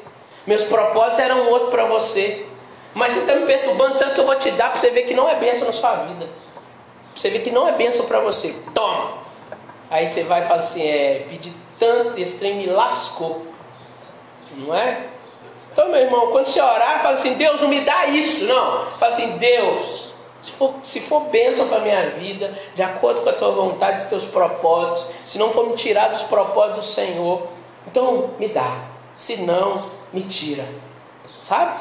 Meus 0.46 0.64
propósitos 0.64 1.18
eram 1.18 1.46
outro 1.50 1.70
para 1.70 1.84
você. 1.84 2.46
Mas 2.94 3.12
você 3.12 3.20
está 3.20 3.34
me 3.34 3.44
perturbando 3.44 3.98
tanto 3.98 4.14
que 4.14 4.20
eu 4.20 4.24
vou 4.24 4.34
te 4.34 4.50
dar 4.52 4.70
para 4.70 4.80
você 4.80 4.88
ver 4.88 5.02
que 5.02 5.12
não 5.12 5.28
é 5.28 5.34
bênção 5.34 5.66
na 5.66 5.74
sua 5.74 5.94
vida. 5.96 6.24
Pra 6.24 7.14
você 7.14 7.28
ver 7.28 7.40
que 7.40 7.50
não 7.50 7.68
é 7.68 7.72
bênção 7.72 8.06
para 8.06 8.20
você. 8.20 8.54
Toma! 8.72 9.18
Aí 9.90 10.06
você 10.06 10.22
vai 10.22 10.40
e 10.40 10.44
fala 10.44 10.60
assim: 10.60 10.82
é, 10.88 11.26
pedir 11.28 11.52
tanto, 11.78 12.18
esse 12.18 12.38
trem 12.38 12.54
me 12.54 12.66
lascou. 12.66 13.46
Não 14.56 14.74
é? 14.74 15.02
Então, 15.70 15.90
meu 15.90 16.00
irmão, 16.00 16.30
quando 16.30 16.46
você 16.46 16.62
orar, 16.62 17.02
fala 17.02 17.12
assim: 17.12 17.34
Deus, 17.34 17.60
não 17.60 17.68
me 17.68 17.82
dá 17.82 18.06
isso. 18.06 18.46
Não. 18.46 18.86
Fala 18.98 19.12
assim: 19.12 19.32
Deus, 19.32 20.07
se 20.48 20.54
for, 20.54 20.74
se 20.82 21.00
for 21.00 21.20
bênção 21.26 21.68
para 21.68 21.78
a 21.78 21.80
minha 21.80 22.10
vida, 22.10 22.52
de 22.74 22.82
acordo 22.82 23.20
com 23.20 23.28
a 23.28 23.32
tua 23.32 23.50
vontade, 23.50 24.02
os 24.02 24.08
teus 24.08 24.24
propósitos, 24.24 25.06
se 25.24 25.38
não 25.38 25.52
for 25.52 25.66
me 25.66 25.74
tirar 25.74 26.08
dos 26.08 26.22
propósitos 26.22 26.86
do 26.86 26.92
Senhor, 26.92 27.46
então 27.86 28.30
me 28.38 28.48
dá. 28.48 28.84
Se 29.14 29.36
não, 29.36 29.90
me 30.12 30.22
tira. 30.22 30.64
Sabe? 31.42 31.80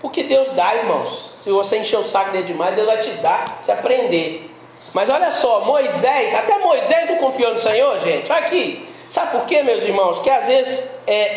Porque 0.00 0.24
Deus 0.24 0.50
dá, 0.50 0.74
irmãos. 0.74 1.32
Se 1.38 1.50
você 1.50 1.78
encher 1.78 1.98
o 1.98 2.04
saco 2.04 2.32
dele 2.32 2.44
demais, 2.44 2.74
Deus 2.74 2.86
vai 2.86 2.98
te 2.98 3.10
dar, 3.12 3.60
se 3.62 3.70
aprender. 3.70 4.50
Mas 4.92 5.08
olha 5.08 5.30
só, 5.30 5.64
Moisés, 5.64 6.34
até 6.34 6.58
Moisés 6.58 7.08
não 7.08 7.16
confiou 7.16 7.52
no 7.52 7.58
Senhor, 7.58 7.98
gente. 8.00 8.30
Olha 8.30 8.40
aqui. 8.40 8.88
Sabe 9.08 9.32
por 9.32 9.46
quê, 9.46 9.62
meus 9.62 9.82
irmãos? 9.82 10.18
Que 10.18 10.30
às 10.30 10.46
vezes, 10.46 10.90
é, 11.06 11.36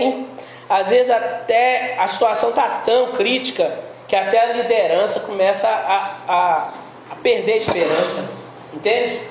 às 0.70 0.89
vezes 0.89 1.10
até 1.10 1.96
a 2.00 2.08
situação 2.08 2.50
está 2.50 2.82
tão 2.86 3.12
crítica 3.12 3.94
que 4.07 4.15
até 4.15 4.39
a 4.39 4.53
liderança 4.53 5.19
começa 5.21 5.67
a, 5.67 6.17
a, 6.27 6.74
a 7.12 7.15
perder 7.15 7.53
a 7.53 7.57
esperança. 7.57 8.29
Entende? 8.74 9.21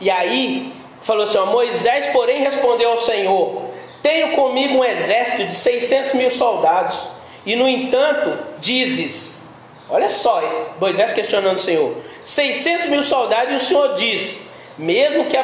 E 0.00 0.10
aí, 0.10 0.72
falou 1.02 1.24
assim: 1.24 1.38
ó, 1.38 1.46
Moisés, 1.46 2.06
porém, 2.06 2.42
respondeu 2.42 2.90
ao 2.90 2.98
Senhor: 2.98 3.70
Tenho 4.02 4.32
comigo 4.32 4.78
um 4.78 4.84
exército 4.84 5.44
de 5.44 5.54
600 5.54 6.14
mil 6.14 6.30
soldados, 6.30 7.08
e 7.46 7.56
no 7.56 7.68
entanto, 7.68 8.38
dizes: 8.58 9.42
Olha 9.88 10.08
só, 10.08 10.42
Moisés 10.80 11.12
questionando 11.12 11.56
o 11.56 11.60
Senhor: 11.60 11.96
600 12.22 12.86
mil 12.86 13.02
soldados, 13.02 13.52
e 13.52 13.56
o 13.56 13.60
Senhor 13.60 13.94
diz: 13.94 14.42
Mesmo 14.76 15.26
que 15.26 15.36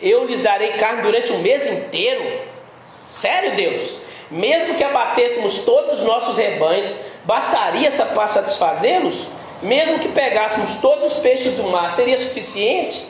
eu 0.00 0.24
lhes 0.24 0.42
darei 0.42 0.72
carne 0.72 1.02
durante 1.02 1.32
um 1.32 1.38
mês 1.38 1.66
inteiro. 1.66 2.48
Sério, 3.06 3.56
Deus? 3.56 3.96
Mesmo 4.30 4.74
que 4.74 4.84
abatêssemos 4.84 5.58
todos 5.58 5.94
os 5.94 6.04
nossos 6.04 6.36
rebanhos, 6.36 6.92
Bastaria 7.28 7.90
para 7.90 8.26
satisfazê-los? 8.26 9.26
Mesmo 9.60 9.98
que 9.98 10.08
pegássemos 10.08 10.76
todos 10.76 11.12
os 11.12 11.14
peixes 11.18 11.52
do 11.56 11.64
mar, 11.64 11.90
seria 11.90 12.16
suficiente? 12.16 13.06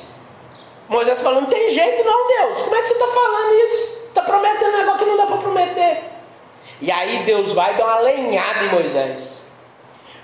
Moisés 0.89 1.21
falou: 1.21 1.43
Não 1.43 1.49
tem 1.49 1.71
jeito, 1.71 2.03
não, 2.03 2.27
Deus. 2.27 2.63
Como 2.63 2.75
é 2.75 2.81
que 2.81 2.87
você 2.89 2.95
está 2.95 3.07
falando 3.07 3.55
isso? 3.55 3.99
Está 4.09 4.23
prometendo 4.23 4.75
um 4.75 4.77
negócio 4.77 4.99
que 4.99 5.05
não 5.05 5.17
dá 5.17 5.27
para 5.27 5.37
prometer. 5.37 6.03
E 6.81 6.91
aí 6.91 7.23
Deus 7.23 7.53
vai 7.53 7.77
dar 7.77 7.85
uma 7.85 8.01
lenhada 8.01 8.65
em 8.65 8.71
Moisés. 8.71 9.41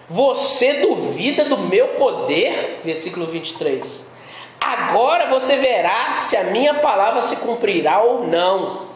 Você 0.08 0.80
duvida 0.80 1.44
do 1.44 1.56
meu 1.56 1.90
poder? 1.90 2.80
Versículo 2.84 3.26
23. 3.26 4.08
Agora 4.60 5.26
você 5.26 5.54
verá 5.54 6.12
se 6.12 6.36
a 6.36 6.42
minha 6.42 6.74
palavra 6.74 7.22
se 7.22 7.36
cumprirá 7.36 8.02
ou 8.02 8.26
não. 8.26 8.88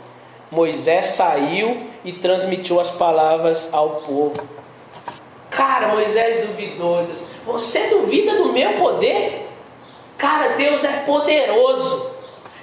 Moisés 0.51 1.07
saiu 1.07 1.89
e 2.05 2.13
transmitiu 2.15 2.81
as 2.81 2.91
palavras 2.91 3.69
ao 3.73 4.01
povo. 4.01 4.58
Cara, 5.59 5.89
Moisés 5.89 6.47
duvidou. 6.47 7.03
Deus, 7.03 7.25
Você 7.45 7.89
duvida 7.89 8.37
do 8.37 8.53
meu 8.53 8.75
poder? 8.75 9.49
Cara, 10.17 10.51
Deus 10.51 10.85
é 10.85 11.03
poderoso. 11.05 12.13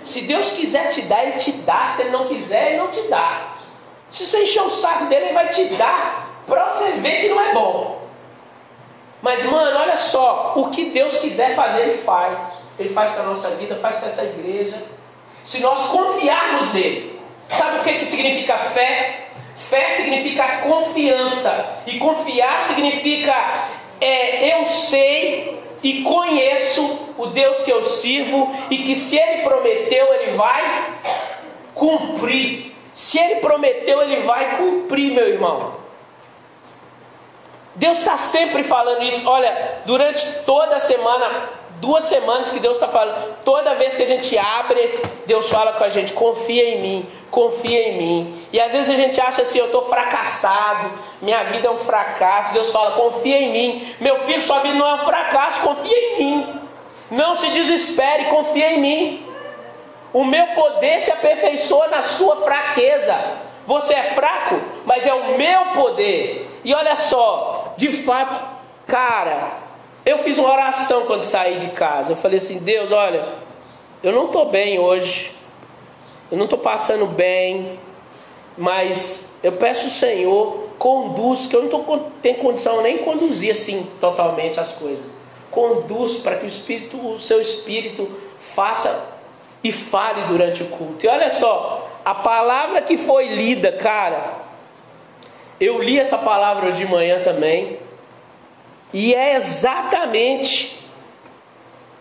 Se 0.02 0.22
Deus 0.22 0.52
quiser 0.52 0.88
te 0.88 1.02
dar, 1.02 1.24
Ele 1.24 1.34
te 1.34 1.52
dá. 1.52 1.88
Se 1.88 2.04
Ele 2.04 2.12
não 2.12 2.26
quiser, 2.26 2.70
Ele 2.70 2.78
não 2.78 2.88
te 2.88 3.02
dá. 3.10 3.58
Se 4.10 4.26
você 4.26 4.44
encher 4.44 4.62
o 4.62 4.70
saco 4.70 5.08
dele, 5.08 5.26
Ele 5.26 5.34
vai 5.34 5.50
te 5.50 5.66
dar. 5.76 6.42
Para 6.48 6.70
você 6.70 6.92
ver 6.92 7.20
que 7.20 7.28
não 7.28 7.42
é 7.42 7.54
bom. 7.54 8.02
Mas, 9.22 9.44
mano, 9.44 9.78
olha 9.78 9.98
só. 9.98 10.54
O 10.56 10.70
que 10.70 10.86
Deus 10.86 11.18
quiser 11.18 11.54
fazer, 11.54 11.82
Ele 11.82 11.98
faz. 11.98 12.54
Ele 12.80 12.88
faz 12.88 13.12
com 13.12 13.24
a 13.24 13.26
nossa 13.26 13.50
vida, 13.50 13.76
faz 13.76 13.98
com 13.98 14.06
essa 14.06 14.24
igreja. 14.24 14.82
Se 15.44 15.60
nós 15.60 15.88
confiarmos 15.88 16.72
nele. 16.74 17.20
Sabe 17.50 17.80
o 17.80 17.84
que, 17.84 17.96
que 17.96 18.06
significa 18.06 18.58
fé? 18.58 19.25
Fé 19.56 19.86
significa 19.90 20.60
confiança. 20.60 21.82
E 21.88 21.98
confiar 21.98 22.62
significa 22.62 23.34
é, 24.00 24.54
eu 24.54 24.66
sei 24.66 25.60
e 25.82 26.02
conheço 26.02 27.14
o 27.18 27.28
Deus 27.28 27.64
que 27.64 27.72
eu 27.72 27.84
sirvo 27.84 28.54
e 28.70 28.80
que 28.80 28.96
se 28.96 29.18
Ele 29.18 29.44
prometeu, 29.44 30.14
Ele 30.14 30.32
vai 30.32 30.94
cumprir. 31.74 32.76
Se 32.94 33.18
Ele 33.18 33.36
prometeu, 33.36 34.02
Ele 34.02 34.22
vai 34.22 34.58
cumprir, 34.58 35.12
meu 35.12 35.28
irmão. 35.28 35.86
Deus 37.76 38.00
está 38.00 38.18
sempre 38.18 38.64
falando 38.64 39.04
isso. 39.04 39.30
Olha, 39.30 39.80
durante 39.86 40.26
toda 40.46 40.76
a 40.76 40.80
semana, 40.80 41.50
duas 41.80 42.06
semanas 42.06 42.52
que 42.52 42.60
Deus 42.60 42.78
está 42.78 42.88
falando. 42.88 43.36
Toda 43.44 43.76
vez 43.76 43.96
que 43.96 44.04
a 44.04 44.08
gente 44.08 44.38
abre, 44.38 45.00
Deus 45.26 45.50
fala 45.50 45.74
com 45.74 45.84
a 45.84 45.90
gente: 45.90 46.14
confia 46.14 46.70
em 46.70 46.82
mim, 46.82 47.10
confia 47.32 47.90
em 47.90 47.98
mim. 47.98 48.48
E 48.52 48.60
às 48.60 48.74
vezes 48.74 48.90
a 48.90 48.96
gente 48.96 49.20
acha 49.20 49.42
assim: 49.42 49.60
eu 49.60 49.68
estou 49.68 49.84
fracassado, 49.84 50.92
minha 51.22 51.44
vida 51.44 51.68
é 51.68 51.72
um 51.72 51.78
fracasso. 51.78 52.54
Deus 52.54 52.72
fala: 52.72 52.92
confia 52.92 53.40
em 53.40 53.52
mim. 53.52 53.96
Meu 54.00 54.20
filho, 54.20 54.42
sua 54.42 54.60
vida 54.60 54.76
não 54.76 54.88
é 54.88 54.94
um 54.96 55.06
fracasso, 55.06 55.62
confia 55.62 55.98
em 55.98 56.18
mim. 56.18 56.60
Não 57.12 57.36
se 57.36 57.50
desespere, 57.52 58.26
confia 58.26 58.74
em 58.74 58.80
mim. 58.80 59.26
O 60.12 60.24
meu 60.24 60.48
poder 60.48 61.02
se 61.02 61.12
aperfeiçoa 61.12 61.88
na 61.88 62.02
sua 62.02 62.38
fraqueza. 62.38 63.16
Você 63.66 63.94
é 63.94 64.04
fraco, 64.04 64.62
mas 64.86 65.06
é 65.06 65.14
o 65.14 65.38
meu 65.38 65.66
poder. 65.74 66.62
E 66.64 66.74
olha 66.74 66.96
só, 66.96 67.74
de 67.76 67.92
fato, 68.04 68.40
cara, 68.88 69.52
eu 70.06 70.20
fiz 70.20 70.38
uma 70.38 70.52
oração 70.52 71.06
quando 71.06 71.24
saí 71.24 71.60
de 71.60 71.70
casa. 71.70 72.12
Eu 72.12 72.16
falei 72.16 72.38
assim: 72.38 72.60
Deus, 72.60 72.92
olha, 72.92 73.28
eu 74.04 74.12
não 74.12 74.28
estou 74.28 74.46
bem 74.46 74.78
hoje, 74.78 75.32
eu 76.32 76.38
não 76.38 76.46
estou 76.46 76.60
passando 76.60 77.06
bem, 77.06 77.80
mas 78.58 79.30
eu 79.42 79.54
peço 79.54 79.88
o 79.88 79.90
Senhor, 79.90 80.70
conduz, 80.78 81.48
que 81.48 81.56
eu 81.56 81.64
não 81.64 82.12
tenho 82.22 82.38
condição 82.38 82.82
nem 82.82 83.00
conduzir 83.00 83.52
assim 83.52 83.88
totalmente 84.00 84.60
as 84.60 84.72
coisas. 84.72 85.16
Conduz 85.50 86.18
para 86.18 86.36
que 86.36 86.46
o 86.46 86.48
Espírito, 86.48 86.98
o 86.98 87.20
seu 87.20 87.42
Espírito, 87.42 88.12
faça 88.40 89.14
e 89.64 89.72
fale 89.72 90.26
durante 90.26 90.62
o 90.62 90.68
culto. 90.68 91.06
E 91.06 91.10
olha 91.10 91.30
só, 91.32 91.90
a 92.04 92.14
palavra 92.14 92.82
que 92.82 92.98
foi 92.98 93.30
lida, 93.30 93.72
cara, 93.72 94.34
eu 95.60 95.82
li 95.82 95.98
essa 95.98 96.18
palavra 96.18 96.72
de 96.72 96.86
manhã 96.86 97.22
também. 97.24 97.80
E 98.96 99.14
é 99.14 99.36
exatamente 99.36 100.80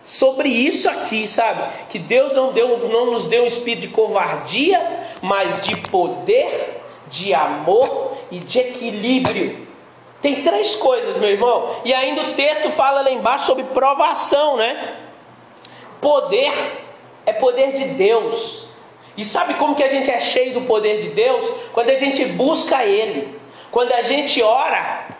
sobre 0.01 0.47
isso 0.47 0.89
aqui, 0.89 1.27
sabe? 1.27 1.69
Que 1.89 1.99
Deus 1.99 2.31
não, 2.31 2.53
deu, 2.53 2.87
não 2.87 3.11
nos 3.11 3.25
deu 3.25 3.43
um 3.43 3.45
espírito 3.45 3.81
de 3.81 3.87
covardia, 3.89 4.81
mas 5.21 5.61
de 5.61 5.75
poder, 5.89 6.81
de 7.07 7.33
amor 7.33 8.15
e 8.31 8.39
de 8.39 8.59
equilíbrio. 8.59 9.67
Tem 10.21 10.41
três 10.41 10.77
coisas, 10.77 11.17
meu 11.17 11.29
irmão. 11.29 11.81
E 11.83 11.93
ainda 11.93 12.29
o 12.29 12.33
texto 12.33 12.71
fala 12.71 13.01
lá 13.01 13.11
embaixo 13.11 13.47
sobre 13.47 13.65
provação, 13.65 14.55
né? 14.55 14.95
Poder 15.99 16.53
é 17.25 17.33
poder 17.33 17.73
de 17.73 17.89
Deus. 17.89 18.67
E 19.17 19.25
sabe 19.25 19.55
como 19.55 19.75
que 19.75 19.83
a 19.83 19.89
gente 19.89 20.09
é 20.09 20.21
cheio 20.21 20.53
do 20.53 20.61
poder 20.61 21.01
de 21.01 21.09
Deus? 21.09 21.45
Quando 21.73 21.89
a 21.89 21.95
gente 21.95 22.23
busca 22.23 22.85
Ele. 22.85 23.37
Quando 23.69 23.91
a 23.91 24.01
gente 24.01 24.41
ora 24.41 25.14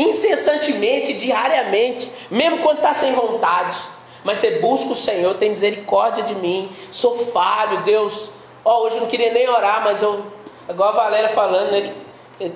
incessantemente, 0.00 1.12
diariamente, 1.12 2.10
mesmo 2.30 2.58
quando 2.58 2.78
está 2.78 2.94
sem 2.94 3.12
vontade. 3.12 3.76
Mas 4.24 4.38
você 4.38 4.52
busca 4.58 4.92
o 4.92 4.96
Senhor, 4.96 5.34
tem 5.34 5.50
misericórdia 5.50 6.24
de 6.24 6.34
mim, 6.34 6.70
sou 6.90 7.18
falho, 7.26 7.82
Deus. 7.82 8.30
Ó, 8.64 8.84
hoje 8.84 8.96
eu 8.96 9.02
não 9.02 9.08
queria 9.08 9.32
nem 9.32 9.48
orar, 9.48 9.82
mas 9.84 10.02
eu, 10.02 10.24
igual 10.68 10.90
a 10.90 10.92
Valéria 10.92 11.28
falando, 11.28 11.72
né? 11.72 11.92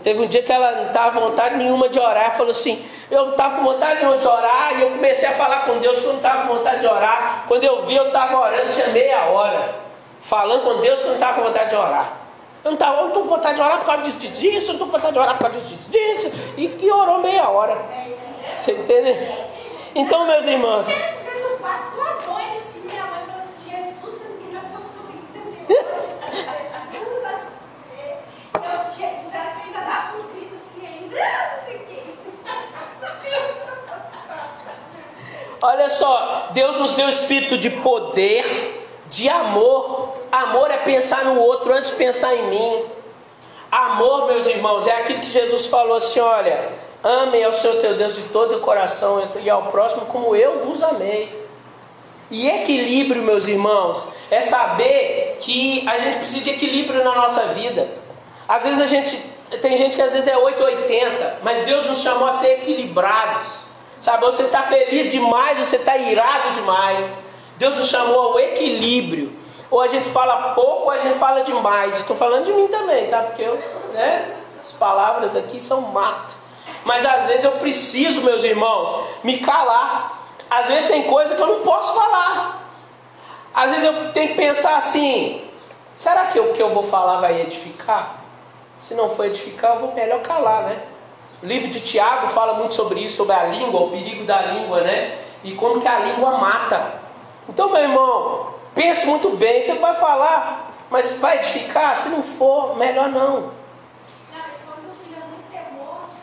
Teve 0.03 0.23
um 0.23 0.27
dia 0.27 0.43
que 0.43 0.51
ela 0.51 0.73
não 0.73 0.87
estava 0.87 1.21
com 1.21 1.29
vontade 1.29 1.57
nenhuma 1.57 1.91
de 1.91 1.99
orar, 1.99 2.35
falou 2.35 2.53
assim: 2.53 2.83
Eu 3.11 3.27
não 3.27 3.31
estava 3.33 3.57
com 3.57 3.65
vontade 3.65 4.01
nenhuma 4.01 4.17
de 4.17 4.27
orar, 4.27 4.79
e 4.79 4.83
eu 4.83 4.91
comecei 4.91 5.29
a 5.29 5.33
falar 5.33 5.67
com 5.67 5.79
Deus 5.79 6.01
que 6.01 6.07
eu 6.07 6.13
não 6.13 6.17
estava 6.17 6.49
com 6.49 6.55
vontade 6.55 6.81
de 6.81 6.87
orar. 6.87 7.45
Quando 7.47 7.65
eu 7.65 7.85
vi, 7.85 7.95
eu 7.95 8.07
estava 8.07 8.41
orando, 8.41 8.73
tinha 8.73 8.89
meia 8.89 9.27
hora, 9.27 9.75
falando 10.23 10.63
com 10.63 10.81
Deus 10.81 11.01
que 11.01 11.05
eu 11.05 11.09
não 11.09 11.17
estava 11.17 11.35
com 11.35 11.49
vontade 11.49 11.69
de 11.69 11.77
orar. 11.77 12.24
Eu 12.65 12.73
não 12.73 13.09
estou 13.09 13.23
com 13.23 13.29
vontade 13.29 13.57
de 13.57 13.61
orar 13.61 13.79
por 13.79 13.87
causa 13.87 14.03
disso, 14.03 14.19
disso, 14.19 14.39
eu 14.41 14.67
não 14.69 14.73
estou 14.73 14.87
com 14.87 14.93
vontade 14.93 15.13
de 15.13 15.19
orar 15.19 15.37
por 15.37 15.51
causa 15.51 15.61
disso, 15.61 15.91
disso. 15.91 16.33
E 16.57 16.69
que 16.69 16.91
orou 16.91 17.21
meia 17.21 17.49
hora. 17.51 17.77
Você 18.57 18.73
entende? 18.73 19.15
Então, 19.95 20.27
meus 20.27 20.47
irmãos. 20.47 20.87
Olha 35.63 35.89
só, 35.89 36.51
Deus 36.53 36.79
nos 36.79 36.95
deu 36.95 37.09
espírito 37.09 37.57
de 37.57 37.71
poder, 37.71 38.84
de 39.09 39.29
amor. 39.29 40.15
Amor 40.31 40.71
é 40.71 40.79
pensar 40.79 41.25
no 41.25 41.41
outro 41.41 41.73
antes 41.73 41.91
de 41.91 41.97
pensar 41.97 42.35
em 42.35 42.47
mim. 42.49 42.85
Amor, 43.71 44.27
meus 44.27 44.47
irmãos, 44.47 44.87
é 44.87 44.93
aquilo 44.93 45.21
que 45.21 45.31
Jesus 45.31 45.67
falou 45.67 45.97
assim: 45.97 46.21
olha, 46.21 46.71
amem 47.03 47.45
ao 47.45 47.53
Senhor 47.53 47.81
teu 47.81 47.97
Deus 47.97 48.15
de 48.15 48.23
todo 48.25 48.57
o 48.57 48.61
coração 48.61 49.23
e 49.43 49.51
ao 49.51 49.65
próximo 49.65 50.07
como 50.07 50.35
eu 50.35 50.61
vos 50.61 50.83
amei. 50.83 51.45
E 52.31 52.49
equilíbrio, 52.49 53.23
meus 53.23 53.47
irmãos, 53.47 54.07
é 54.31 54.41
saber 54.41 55.37
que 55.41 55.87
a 55.87 55.99
gente 55.99 56.19
precisa 56.19 56.41
de 56.41 56.51
equilíbrio 56.51 57.05
na 57.05 57.15
nossa 57.15 57.49
vida. 57.49 57.89
Às 58.49 58.65
vezes 58.65 58.81
a 58.81 58.87
gente 58.87 59.17
tem 59.61 59.77
gente 59.77 59.95
que 59.95 60.03
às 60.03 60.13
vezes 60.13 60.29
é 60.29 60.37
880, 60.37 61.39
mas 61.43 61.65
Deus 61.65 61.87
nos 61.87 62.03
chamou 62.03 62.27
a 62.27 62.33
ser 62.33 62.53
equilibrados. 62.55 63.49
Sabe, 64.01 64.25
você 64.25 64.43
está 64.45 64.63
feliz 64.63 65.11
demais, 65.11 65.59
você 65.59 65.77
está 65.77 65.97
irado 65.97 66.55
demais. 66.55 67.13
Deus 67.57 67.77
nos 67.77 67.89
chamou 67.89 68.21
ao 68.21 68.41
equilíbrio. 68.41 69.33
Ou 69.71 69.81
a 69.81 69.89
gente 69.89 70.09
fala 70.11 70.53
pouco, 70.55 70.85
ou 70.85 70.91
a 70.91 70.99
gente 70.99 71.19
fala 71.19 71.43
demais. 71.43 71.99
Estou 71.99 72.17
falando 72.17 72.45
de 72.45 72.53
mim 72.53 72.69
também, 72.69 73.09
tá? 73.09 73.23
Porque 73.23 73.43
eu, 73.43 73.59
né? 73.93 74.37
As 74.61 74.73
palavras 74.73 75.35
aqui 75.35 75.61
são 75.61 75.81
mato. 75.81 76.35
Mas 76.85 77.05
às 77.05 77.27
vezes 77.27 77.45
eu 77.45 77.53
preciso, 77.53 78.21
meus 78.23 78.45
irmãos, 78.45 79.05
me 79.23 79.39
calar. 79.39 80.23
Às 80.49 80.69
vezes 80.69 80.87
tem 80.87 81.03
coisa 81.05 81.35
que 81.35 81.41
eu 81.41 81.47
não 81.47 81.61
posso 81.61 81.95
falar. 81.95 82.63
Às 83.55 83.71
vezes 83.71 83.85
eu 83.85 84.13
tenho 84.13 84.29
que 84.29 84.35
pensar 84.35 84.77
assim: 84.77 85.43
será 85.97 86.27
que 86.27 86.39
o 86.39 86.53
que 86.53 86.63
eu 86.63 86.71
vou 86.71 86.83
falar 86.83 87.21
vai 87.21 87.41
edificar? 87.41 88.17
Se 88.79 88.95
não 88.95 89.09
for 89.09 89.27
edificar, 89.27 89.75
eu 89.75 89.81
vou 89.81 89.95
melhor 89.95 90.21
calar, 90.21 90.65
né? 90.65 90.79
O 91.43 91.47
livro 91.47 91.69
de 91.69 91.81
Tiago 91.81 92.29
fala 92.29 92.55
muito 92.55 92.75
sobre 92.75 93.01
isso, 93.01 93.17
sobre 93.17 93.35
a 93.35 93.45
língua, 93.45 93.81
o 93.81 93.91
perigo 93.91 94.25
da 94.25 94.41
língua, 94.43 94.81
né? 94.81 95.19
E 95.43 95.53
como 95.53 95.81
que 95.81 95.89
a 95.89 95.99
língua 95.99 96.39
mata. 96.39 97.04
Então, 97.49 97.71
meu 97.71 97.83
irmão, 97.83 98.55
pense 98.75 99.07
muito 99.07 99.31
bem. 99.31 99.61
Você 99.61 99.75
vai 99.75 99.95
falar, 99.95 100.73
mas 100.91 101.19
vai 101.19 101.39
edificar? 101.39 101.95
Se 101.97 102.09
não 102.09 102.23
for, 102.23 102.77
melhor 102.77 103.09
não. 103.09 103.53
É 104.33 104.55
teimoso, 105.51 106.17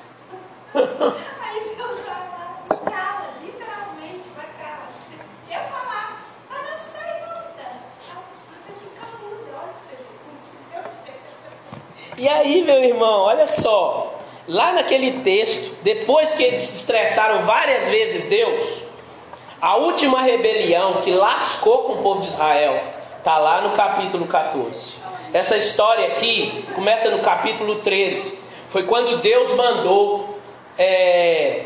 aí 1.42 1.76
Deus 1.76 2.00
vai 2.00 2.16
lá, 2.16 2.58
cala, 2.86 3.34
literalmente 3.42 4.30
vai 4.36 4.48
calar. 4.58 4.90
Você 4.96 5.24
quer 5.48 5.70
falar, 5.70 6.26
mas 6.50 6.62
não 6.70 6.78
sai 6.78 7.20
nada. 7.22 7.66
Você 8.50 8.74
fica 8.80 9.06
mudo, 9.22 9.48
olha 9.54 9.74
pra 9.74 10.82
você 10.82 11.12
ver 12.16 12.24
E 12.24 12.28
aí, 12.28 12.64
meu 12.64 12.84
irmão, 12.84 13.22
olha 13.22 13.48
só. 13.48 14.18
Lá 14.48 14.74
naquele 14.74 15.22
texto, 15.22 15.76
depois 15.84 16.34
que 16.34 16.44
eles 16.44 16.62
se 16.62 16.78
estressaram 16.78 17.46
várias 17.46 17.88
vezes 17.88 18.26
Deus, 18.26 18.82
a 19.62 19.76
última 19.78 20.21
rebelião 20.24 21.02
que 21.02 21.12
lascou 21.12 21.84
com 21.84 21.93
o 21.93 21.97
povo 21.97 22.21
de 22.21 22.30
Israel 22.30 22.82
está 23.19 23.38
lá 23.38 23.62
no 23.62 23.76
capítulo 23.76 24.26
14. 24.26 24.95
Essa 25.32 25.56
história 25.56 26.08
aqui 26.08 26.65
começa 26.74 27.12
no 27.12 27.19
capítulo 27.19 27.76
13. 27.76 28.39
Foi 28.69 28.84
quando 28.84 29.21
Deus 29.21 29.54
mandou 29.54 30.39
é, 30.78 31.65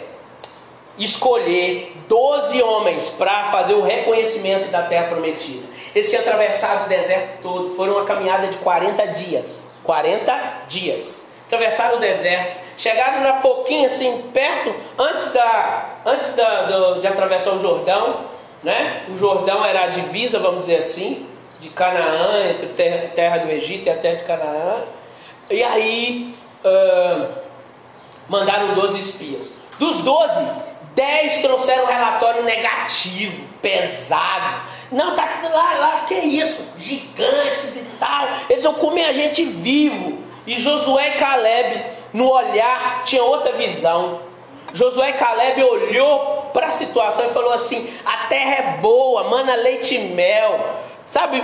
escolher 0.97 1.95
12 2.09 2.61
homens 2.61 3.07
para 3.09 3.45
fazer 3.45 3.73
o 3.73 3.81
reconhecimento 3.81 4.69
da 4.69 4.83
terra 4.83 5.07
prometida. 5.07 5.65
Eles 5.95 6.09
tinham 6.09 6.21
atravessado 6.21 6.85
o 6.85 6.89
deserto 6.89 7.41
todo, 7.41 7.75
foram 7.75 7.93
uma 7.93 8.03
caminhada 8.03 8.47
de 8.47 8.57
40 8.57 9.05
dias. 9.07 9.65
40 9.83 10.63
dias 10.67 11.25
atravessaram 11.47 11.97
o 11.97 11.99
deserto, 11.99 12.64
chegaram 12.77 13.21
na 13.21 13.33
pouquinho 13.33 13.85
assim, 13.85 14.23
perto, 14.33 14.73
antes, 14.97 15.31
da, 15.31 15.95
antes 16.05 16.33
da, 16.33 16.63
do, 16.63 17.01
de 17.01 17.07
atravessar 17.07 17.51
o 17.51 17.61
Jordão, 17.61 18.25
né? 18.63 19.03
O 19.09 19.15
Jordão 19.15 19.63
era 19.63 19.83
a 19.83 19.87
divisa, 19.87 20.39
vamos 20.39 20.61
dizer 20.61 20.77
assim, 20.77 21.27
de 21.59 21.69
Canaã, 21.69 22.49
entre 22.49 22.65
a 22.65 23.09
terra, 23.09 23.37
do 23.39 23.51
Egito 23.51 23.87
e 23.87 23.89
a 23.89 23.97
terra 23.97 24.15
de 24.15 24.23
Canaã. 24.23 24.83
E 25.49 25.63
aí 25.63 26.35
uh, 26.63 27.27
mandaram 28.27 28.73
12 28.73 28.99
espias. 28.99 29.51
Dos 29.77 29.99
12, 29.99 30.45
10 30.95 31.41
trouxeram 31.41 31.85
relatório 31.85 32.43
negativo, 32.43 33.45
pesado. 33.61 34.61
Não, 34.91 35.15
tá 35.15 35.41
lá, 35.43 35.73
lá, 35.73 35.99
que 36.07 36.13
isso? 36.13 36.65
Gigantes 36.77 37.77
e 37.77 37.85
tal. 37.99 38.29
Eles 38.49 38.63
vão 38.63 38.73
comer 38.75 39.05
a 39.05 39.13
gente 39.13 39.43
vivo. 39.43 40.23
E 40.47 40.59
Josué 40.59 41.15
e 41.15 41.19
Caleb, 41.19 41.85
no 42.15 42.31
olhar, 42.31 43.01
tinha 43.03 43.21
outra 43.21 43.51
visão. 43.51 44.21
Josué 44.73 45.11
Caleb 45.11 45.61
olhou 45.61 46.49
para 46.53 46.67
a 46.67 46.71
situação 46.71 47.25
e 47.25 47.33
falou 47.33 47.51
assim: 47.51 47.93
a 48.05 48.27
terra 48.27 48.55
é 48.55 48.77
boa, 48.77 49.25
mana 49.25 49.53
leite 49.55 49.95
e 49.95 49.99
mel. 49.99 50.61
Sabe, 51.07 51.43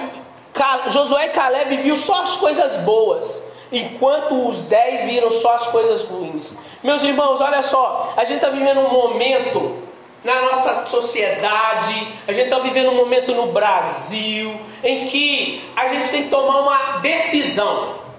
Josué 0.88 1.27
Caleb 1.27 1.75
viu 1.75 1.97
só 1.97 2.21
as 2.21 2.38
coisas 2.38 2.77
boas, 2.84 3.43
enquanto 3.69 4.47
os 4.47 4.62
dez 4.63 5.03
viram 5.03 5.29
só 5.29 5.55
as 5.55 5.67
coisas 5.67 6.03
ruins. 6.03 6.53
Meus 6.81 7.03
irmãos, 7.03 7.41
olha 7.41 7.63
só, 7.63 8.13
a 8.15 8.23
gente 8.23 8.38
está 8.38 8.49
vivendo 8.49 8.79
um 8.79 8.89
momento 8.89 9.77
na 10.23 10.41
nossa 10.41 10.86
sociedade, 10.88 12.07
a 12.25 12.31
gente 12.31 12.45
está 12.45 12.60
vivendo 12.60 12.91
um 12.91 12.95
momento 12.95 13.34
no 13.36 13.47
Brasil 13.47 14.57
em 14.81 15.05
que 15.07 15.69
a 15.75 15.89
gente 15.89 16.10
tem 16.10 16.23
que 16.23 16.29
tomar 16.29 16.62
uma 16.62 16.99
decisão 16.99 18.11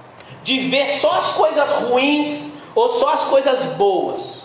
de 0.42 0.68
ver 0.68 0.86
só 0.86 1.12
as 1.12 1.32
coisas 1.32 1.70
ruins 1.82 2.52
ou 2.74 2.88
só 2.88 3.10
as 3.10 3.24
coisas 3.24 3.64
boas. 3.74 4.42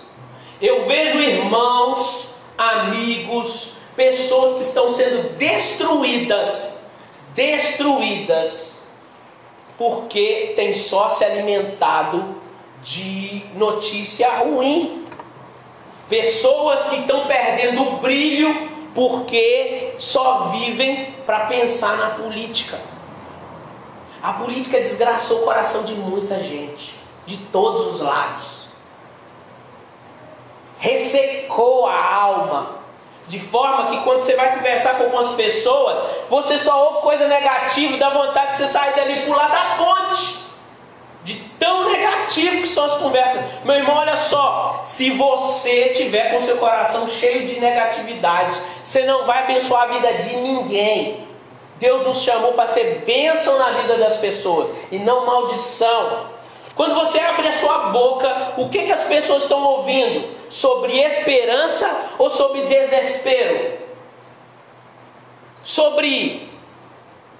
Eu 0.61 0.85
vejo 0.85 1.19
irmãos, 1.19 2.25
amigos, 2.57 3.69
pessoas 3.95 4.53
que 4.53 4.61
estão 4.61 4.91
sendo 4.91 5.35
destruídas, 5.37 6.75
destruídas, 7.35 8.79
porque 9.77 10.53
tem 10.55 10.73
só 10.73 11.09
se 11.09 11.23
alimentado 11.23 12.41
de 12.81 13.43
notícia 13.55 14.39
ruim. 14.39 15.05
Pessoas 16.09 16.85
que 16.85 16.95
estão 16.97 17.27
perdendo 17.27 17.81
o 17.83 17.97
brilho 17.97 18.71
porque 18.95 19.93
só 19.97 20.49
vivem 20.49 21.13
para 21.25 21.41
pensar 21.41 21.97
na 21.97 22.09
política. 22.11 22.79
A 24.27 24.33
política 24.33 24.77
desgraçou 24.81 25.39
o 25.39 25.43
coração 25.43 25.83
de 25.83 25.93
muita 25.93 26.43
gente, 26.43 26.93
de 27.25 27.37
todos 27.37 27.95
os 27.95 28.01
lados. 28.01 28.67
Ressecou 30.79 31.87
a 31.87 32.13
alma, 32.13 32.71
de 33.25 33.39
forma 33.39 33.85
que 33.85 34.03
quando 34.03 34.19
você 34.19 34.35
vai 34.35 34.53
conversar 34.53 34.97
com 34.97 35.05
algumas 35.05 35.29
pessoas, 35.29 36.11
você 36.29 36.57
só 36.57 36.87
ouve 36.89 37.03
coisa 37.03 37.25
negativa 37.25 37.93
e 37.93 37.97
dá 37.97 38.09
vontade 38.09 38.51
de 38.51 38.57
você 38.57 38.67
sair 38.67 38.95
dali 38.95 39.19
e 39.19 39.25
pular 39.27 39.47
da 39.47 39.77
ponte. 39.77 40.39
De 41.23 41.35
tão 41.57 41.89
negativo 41.89 42.63
que 42.63 42.67
são 42.67 42.83
as 42.83 42.97
conversas. 42.97 43.41
Meu 43.63 43.75
irmão, 43.75 43.95
olha 43.95 44.17
só. 44.17 44.81
Se 44.83 45.09
você 45.11 45.93
tiver 45.95 46.33
com 46.33 46.41
seu 46.41 46.57
coração 46.57 47.07
cheio 47.07 47.47
de 47.47 47.61
negatividade, 47.61 48.61
você 48.83 49.05
não 49.05 49.25
vai 49.25 49.43
abençoar 49.43 49.83
a 49.83 49.93
vida 49.93 50.15
de 50.15 50.35
ninguém. 50.35 51.26
Deus 51.79 52.05
nos 52.05 52.21
chamou 52.21 52.53
para 52.53 52.67
ser 52.67 53.03
bênção 53.05 53.57
na 53.57 53.71
vida 53.71 53.97
das 53.97 54.17
pessoas 54.17 54.69
e 54.91 54.97
não 54.97 55.25
maldição. 55.25 56.27
Quando 56.75 56.93
você 56.93 57.19
abre 57.19 57.47
a 57.47 57.51
sua 57.51 57.89
boca, 57.89 58.53
o 58.57 58.69
que, 58.69 58.83
que 58.83 58.91
as 58.91 59.03
pessoas 59.03 59.43
estão 59.43 59.63
ouvindo? 59.63 60.35
Sobre 60.49 60.99
esperança 60.99 61.89
ou 62.17 62.29
sobre 62.29 62.63
desespero? 62.63 63.77
Sobre, 65.63 66.51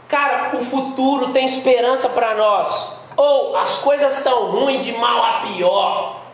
cara, 0.07 0.55
o 0.57 0.63
futuro 0.63 1.31
tem 1.33 1.45
esperança 1.45 2.09
para 2.09 2.35
nós. 2.35 2.91
Ou 3.15 3.55
as 3.55 3.77
coisas 3.77 4.17
estão 4.17 4.51
ruins 4.51 4.83
de 4.83 4.91
mal 4.93 5.23
a 5.23 5.31
pior. 5.41 6.26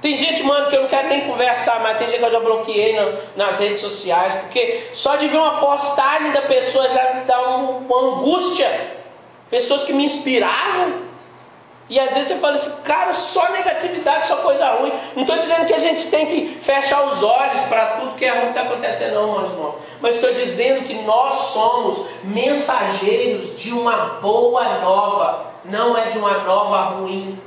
Tem 0.00 0.16
gente, 0.16 0.42
mano, 0.42 0.68
que 0.68 0.76
eu 0.76 0.82
não 0.82 0.88
quero 0.88 1.08
nem 1.08 1.22
conversar, 1.22 1.80
mas 1.80 1.98
tem 1.98 2.08
gente 2.08 2.18
que 2.18 2.24
eu 2.24 2.30
já 2.30 2.40
bloqueei 2.40 2.96
nas 3.34 3.58
redes 3.58 3.80
sociais, 3.80 4.34
porque 4.34 4.88
só 4.92 5.16
de 5.16 5.26
ver 5.26 5.38
uma 5.38 5.58
postagem 5.58 6.32
da 6.32 6.42
pessoa 6.42 6.88
já 6.90 7.14
me 7.14 7.24
dá 7.24 7.40
uma 7.40 7.98
angústia. 7.98 8.96
Pessoas 9.48 9.84
que 9.84 9.92
me 9.92 10.04
inspiravam, 10.04 11.06
e 11.88 12.00
às 12.00 12.12
vezes 12.14 12.28
você 12.28 12.36
fala 12.36 12.54
assim, 12.54 12.82
cara, 12.82 13.12
só 13.12 13.48
negatividade, 13.50 14.26
só 14.26 14.36
coisa 14.36 14.68
ruim. 14.72 14.92
Não 15.14 15.22
estou 15.22 15.38
dizendo 15.38 15.66
que 15.66 15.72
a 15.72 15.78
gente 15.78 16.08
tem 16.08 16.26
que 16.26 16.58
fechar 16.60 17.06
os 17.06 17.22
olhos 17.22 17.60
para 17.68 17.86
tudo 17.98 18.16
que 18.16 18.24
é 18.24 18.30
ruim 18.30 18.52
que 18.52 18.58
está 18.58 18.62
acontecendo, 18.62 19.14
não, 19.14 19.38
meus 19.38 19.52
irmãos. 19.52 19.76
Mas 20.00 20.16
estou 20.16 20.34
dizendo 20.34 20.82
que 20.82 20.94
nós 20.94 21.32
somos 21.52 22.06
mensageiros 22.24 23.56
de 23.56 23.72
uma 23.72 24.18
boa 24.20 24.80
nova, 24.80 25.46
não 25.64 25.96
é 25.96 26.06
de 26.06 26.18
uma 26.18 26.38
nova 26.38 26.82
ruim. 26.96 27.40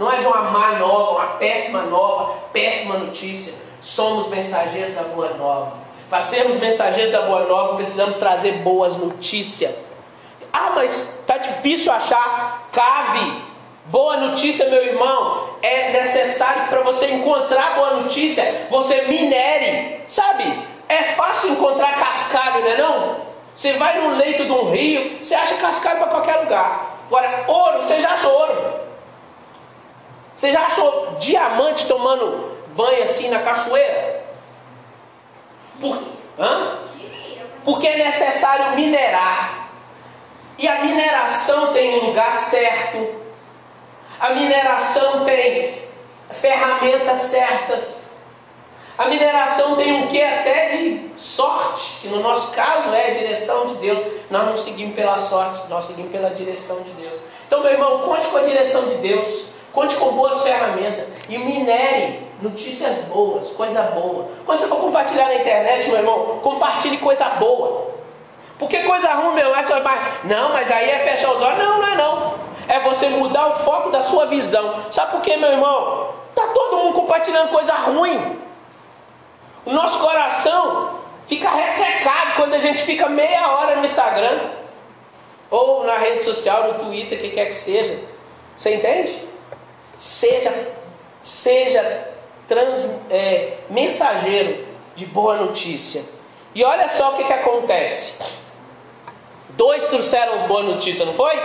Não 0.00 0.10
é 0.10 0.16
de 0.16 0.26
uma 0.26 0.44
má 0.44 0.78
nova, 0.78 1.10
uma 1.10 1.26
péssima 1.36 1.82
nova, 1.82 2.32
péssima 2.54 2.96
notícia. 2.96 3.52
Somos 3.82 4.28
mensageiros 4.28 4.94
da 4.94 5.02
boa 5.02 5.34
nova. 5.34 5.74
Para 6.08 6.20
sermos 6.20 6.56
mensageiros 6.56 7.12
da 7.12 7.20
boa 7.20 7.44
nova, 7.44 7.74
precisamos 7.74 8.16
trazer 8.16 8.52
boas 8.62 8.96
notícias. 8.96 9.84
Ah, 10.50 10.72
mas 10.74 11.20
está 11.20 11.36
difícil 11.36 11.92
achar 11.92 12.70
cave 12.72 13.42
Boa 13.84 14.16
notícia, 14.16 14.70
meu 14.70 14.82
irmão, 14.82 15.50
é 15.60 15.90
necessário 15.92 16.68
para 16.68 16.80
você 16.80 17.06
encontrar 17.06 17.74
boa 17.74 17.96
notícia, 17.96 18.68
você 18.70 19.02
minere, 19.02 20.00
sabe? 20.06 20.44
É 20.88 21.02
fácil 21.02 21.50
encontrar 21.50 21.96
cascalho, 21.96 22.60
não 22.60 22.70
é 22.70 22.76
não? 22.76 23.16
Você 23.54 23.74
vai 23.74 24.00
no 24.00 24.16
leito 24.16 24.44
de 24.46 24.52
um 24.52 24.70
rio, 24.70 25.18
você 25.20 25.34
acha 25.34 25.56
cascalho 25.56 25.98
para 25.98 26.08
qualquer 26.08 26.36
lugar. 26.36 27.00
Agora, 27.06 27.44
ouro, 27.48 27.82
você 27.82 28.00
já 28.00 28.12
achou 28.12 28.32
ouro? 28.32 28.89
Você 30.40 30.52
já 30.52 30.62
achou 30.62 31.16
diamante 31.18 31.86
tomando 31.86 32.56
banho 32.74 33.02
assim 33.02 33.28
na 33.28 33.40
cachoeira? 33.40 34.24
Por, 35.78 36.02
hã? 36.38 36.78
Porque 37.62 37.86
é 37.86 37.98
necessário 37.98 38.74
minerar. 38.74 39.68
E 40.56 40.66
a 40.66 40.80
mineração 40.80 41.74
tem 41.74 42.00
um 42.00 42.06
lugar 42.06 42.32
certo, 42.32 43.16
a 44.18 44.30
mineração 44.30 45.26
tem 45.26 45.74
ferramentas 46.30 47.18
certas. 47.18 48.04
A 48.96 49.08
mineração 49.08 49.76
tem 49.76 49.92
um 49.92 50.06
que 50.06 50.22
até 50.22 50.68
de 50.68 51.10
sorte, 51.18 51.98
que 52.00 52.08
no 52.08 52.22
nosso 52.22 52.50
caso 52.52 52.94
é 52.94 53.08
a 53.08 53.14
direção 53.14 53.66
de 53.66 53.74
Deus. 53.74 54.06
Nós 54.30 54.46
não 54.46 54.56
seguimos 54.56 54.94
pela 54.94 55.18
sorte, 55.18 55.68
nós 55.68 55.84
seguimos 55.84 56.10
pela 56.10 56.30
direção 56.30 56.80
de 56.80 56.92
Deus. 56.92 57.20
Então, 57.46 57.60
meu 57.60 57.72
irmão, 57.72 58.00
conte 58.00 58.26
com 58.28 58.38
a 58.38 58.42
direção 58.42 58.86
de 58.86 58.94
Deus, 58.94 59.50
conte 59.72 59.96
com 59.96 60.12
boas 60.12 60.42
ferramentas 60.42 61.06
e 61.28 61.38
minere 61.38 62.28
notícias 62.40 62.98
boas, 63.04 63.50
coisa 63.50 63.82
boa. 63.82 64.28
Quando 64.46 64.60
você 64.60 64.66
for 64.66 64.80
compartilhar 64.80 65.26
na 65.26 65.36
internet, 65.36 65.88
meu 65.88 65.98
irmão, 65.98 66.38
compartilhe 66.42 66.98
coisa 66.98 67.26
boa. 67.30 67.86
Porque 68.58 68.78
coisa 68.82 69.12
ruim, 69.14 69.34
meu 69.34 69.48
irmão, 69.48 69.64
você 69.64 69.80
vai, 69.80 70.12
não, 70.24 70.50
mas 70.52 70.70
aí 70.70 70.90
é 70.90 70.98
fechar 70.98 71.32
os 71.32 71.40
olhos. 71.40 71.58
Não, 71.58 71.78
não 71.78 71.88
é 71.88 71.94
não 71.96 72.50
é 72.70 72.78
você 72.78 73.08
mudar 73.08 73.48
o 73.48 73.54
foco 73.54 73.90
da 73.90 74.00
sua 74.00 74.26
visão. 74.26 74.84
Sabe 74.92 75.10
por 75.10 75.20
quê, 75.22 75.36
meu 75.36 75.50
irmão? 75.50 76.14
Está 76.28 76.46
todo 76.46 76.76
mundo 76.76 76.94
compartilhando 76.94 77.50
coisa 77.50 77.74
ruim. 77.74 78.38
O 79.66 79.72
nosso 79.72 79.98
coração 79.98 81.00
fica 81.26 81.50
ressecado 81.50 82.36
quando 82.36 82.54
a 82.54 82.60
gente 82.60 82.82
fica 82.82 83.08
meia 83.08 83.50
hora 83.50 83.74
no 83.74 83.84
Instagram 83.84 84.50
ou 85.50 85.82
na 85.82 85.98
rede 85.98 86.22
social, 86.22 86.72
no 86.72 86.84
Twitter, 86.84 87.18
o 87.18 87.20
que 87.20 87.30
quer 87.30 87.46
que 87.46 87.54
seja. 87.54 87.98
Você 88.56 88.76
entende? 88.76 89.29
Seja, 90.00 90.68
seja 91.22 92.08
trans, 92.48 92.88
é, 93.10 93.58
mensageiro 93.68 94.66
de 94.96 95.04
boa 95.04 95.36
notícia. 95.36 96.02
E 96.54 96.64
olha 96.64 96.88
só 96.88 97.12
o 97.12 97.16
que, 97.18 97.24
que 97.24 97.32
acontece. 97.34 98.14
Dois 99.50 99.88
trouxeram 99.88 100.36
as 100.36 100.44
boas 100.44 100.64
notícias, 100.64 101.06
não 101.06 101.12
foi? 101.12 101.38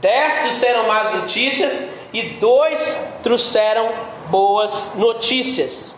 Dez 0.00 0.38
trouxeram 0.40 0.86
más 0.86 1.14
notícias 1.14 1.84
e 2.10 2.22
dois 2.30 2.98
trouxeram 3.22 3.92
boas 4.28 4.92
notícias. 4.94 5.94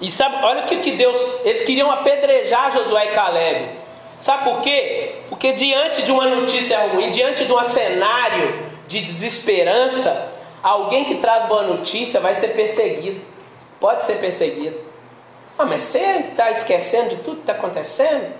E 0.00 0.10
sabe, 0.10 0.44
olha 0.44 0.64
o 0.64 0.66
que, 0.66 0.78
que 0.78 0.90
Deus. 0.90 1.16
Eles 1.44 1.62
queriam 1.62 1.88
apedrejar 1.88 2.72
Josué 2.72 3.06
e 3.06 3.14
Caleb. 3.14 3.68
Sabe 4.20 4.50
por 4.50 4.60
quê? 4.60 5.20
Porque 5.28 5.52
diante 5.52 6.02
de 6.02 6.10
uma 6.10 6.26
notícia 6.26 6.80
ruim, 6.88 7.10
diante 7.12 7.44
de 7.44 7.52
um 7.52 7.62
cenário 7.62 8.73
de 8.86 9.00
desesperança, 9.00 10.32
alguém 10.62 11.04
que 11.04 11.16
traz 11.16 11.46
boa 11.46 11.62
notícia 11.62 12.20
vai 12.20 12.34
ser 12.34 12.48
perseguido. 12.48 13.20
Pode 13.80 14.04
ser 14.04 14.18
perseguido. 14.18 14.80
Ah, 15.58 15.64
mas 15.64 15.82
você 15.82 16.26
está 16.30 16.50
esquecendo 16.50 17.10
de 17.10 17.16
tudo 17.16 17.36
que 17.36 17.42
está 17.42 17.52
acontecendo? 17.52 18.32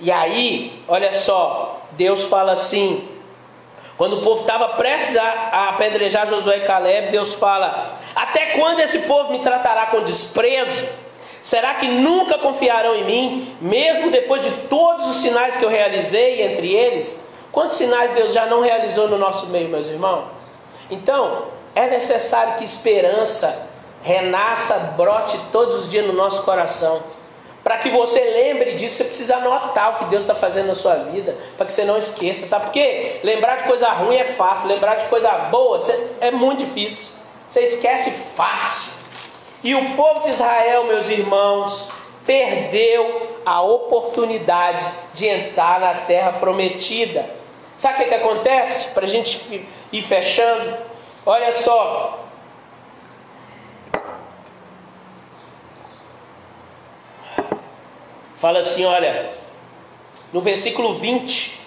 E 0.00 0.10
aí, 0.10 0.82
olha 0.88 1.12
só, 1.12 1.82
Deus 1.92 2.24
fala 2.24 2.52
assim: 2.52 3.08
quando 3.96 4.18
o 4.18 4.22
povo 4.22 4.40
estava 4.40 4.70
prestes 4.70 5.16
a, 5.16 5.22
a 5.22 5.68
apedrejar 5.70 6.26
Josué 6.26 6.58
e 6.58 6.60
Caleb, 6.62 7.10
Deus 7.10 7.34
fala: 7.34 7.98
Até 8.14 8.46
quando 8.58 8.80
esse 8.80 9.00
povo 9.00 9.32
me 9.32 9.38
tratará 9.38 9.86
com 9.86 10.02
desprezo? 10.02 10.88
Será 11.40 11.74
que 11.74 11.86
nunca 11.86 12.38
confiarão 12.38 12.96
em 12.96 13.04
mim, 13.04 13.56
mesmo 13.60 14.10
depois 14.10 14.42
de 14.42 14.50
todos 14.68 15.08
os 15.08 15.16
sinais 15.16 15.56
que 15.56 15.64
eu 15.64 15.68
realizei 15.68 16.42
entre 16.42 16.72
eles? 16.72 17.21
Quantos 17.52 17.76
sinais 17.76 18.12
Deus 18.12 18.32
já 18.32 18.46
não 18.46 18.62
realizou 18.62 19.08
no 19.08 19.18
nosso 19.18 19.46
meio, 19.46 19.68
meus 19.68 19.86
irmãos? 19.86 20.24
Então, 20.90 21.48
é 21.74 21.86
necessário 21.86 22.54
que 22.54 22.64
esperança 22.64 23.70
renasça, 24.02 24.94
brote 24.96 25.38
todos 25.52 25.82
os 25.82 25.90
dias 25.90 26.06
no 26.06 26.12
nosso 26.12 26.42
coração. 26.42 27.02
Para 27.62 27.78
que 27.78 27.90
você 27.90 28.18
lembre 28.18 28.74
disso, 28.74 28.96
você 28.96 29.04
precisa 29.04 29.36
anotar 29.36 29.94
o 29.94 29.98
que 29.98 30.04
Deus 30.06 30.22
está 30.22 30.34
fazendo 30.34 30.66
na 30.66 30.74
sua 30.74 30.96
vida, 30.96 31.36
para 31.56 31.64
que 31.64 31.72
você 31.72 31.84
não 31.84 31.96
esqueça. 31.96 32.44
Sabe 32.46 32.64
por 32.64 32.72
quê? 32.72 33.20
Lembrar 33.22 33.58
de 33.58 33.64
coisa 33.64 33.88
ruim 33.90 34.16
é 34.16 34.24
fácil, 34.24 34.68
lembrar 34.68 34.96
de 34.96 35.06
coisa 35.06 35.30
boa 35.30 35.78
é 36.20 36.32
muito 36.32 36.64
difícil. 36.64 37.12
Você 37.48 37.60
esquece 37.60 38.10
fácil. 38.34 38.90
E 39.62 39.76
o 39.76 39.94
povo 39.94 40.22
de 40.22 40.30
Israel, 40.30 40.84
meus 40.84 41.08
irmãos, 41.08 41.86
perdeu 42.26 43.38
a 43.46 43.62
oportunidade 43.62 44.84
de 45.14 45.28
entrar 45.28 45.78
na 45.78 45.94
terra 45.94 46.32
prometida. 46.32 47.41
Sabe 47.76 47.94
o 47.94 47.96
que, 47.98 48.08
que 48.08 48.14
acontece? 48.14 48.88
Para 48.88 49.06
a 49.06 49.08
gente 49.08 49.66
ir 49.92 50.02
fechando, 50.02 50.76
olha 51.26 51.50
só. 51.50 52.26
Fala 58.36 58.58
assim, 58.58 58.84
olha, 58.84 59.30
no 60.32 60.40
versículo 60.40 60.94
20, 60.94 61.62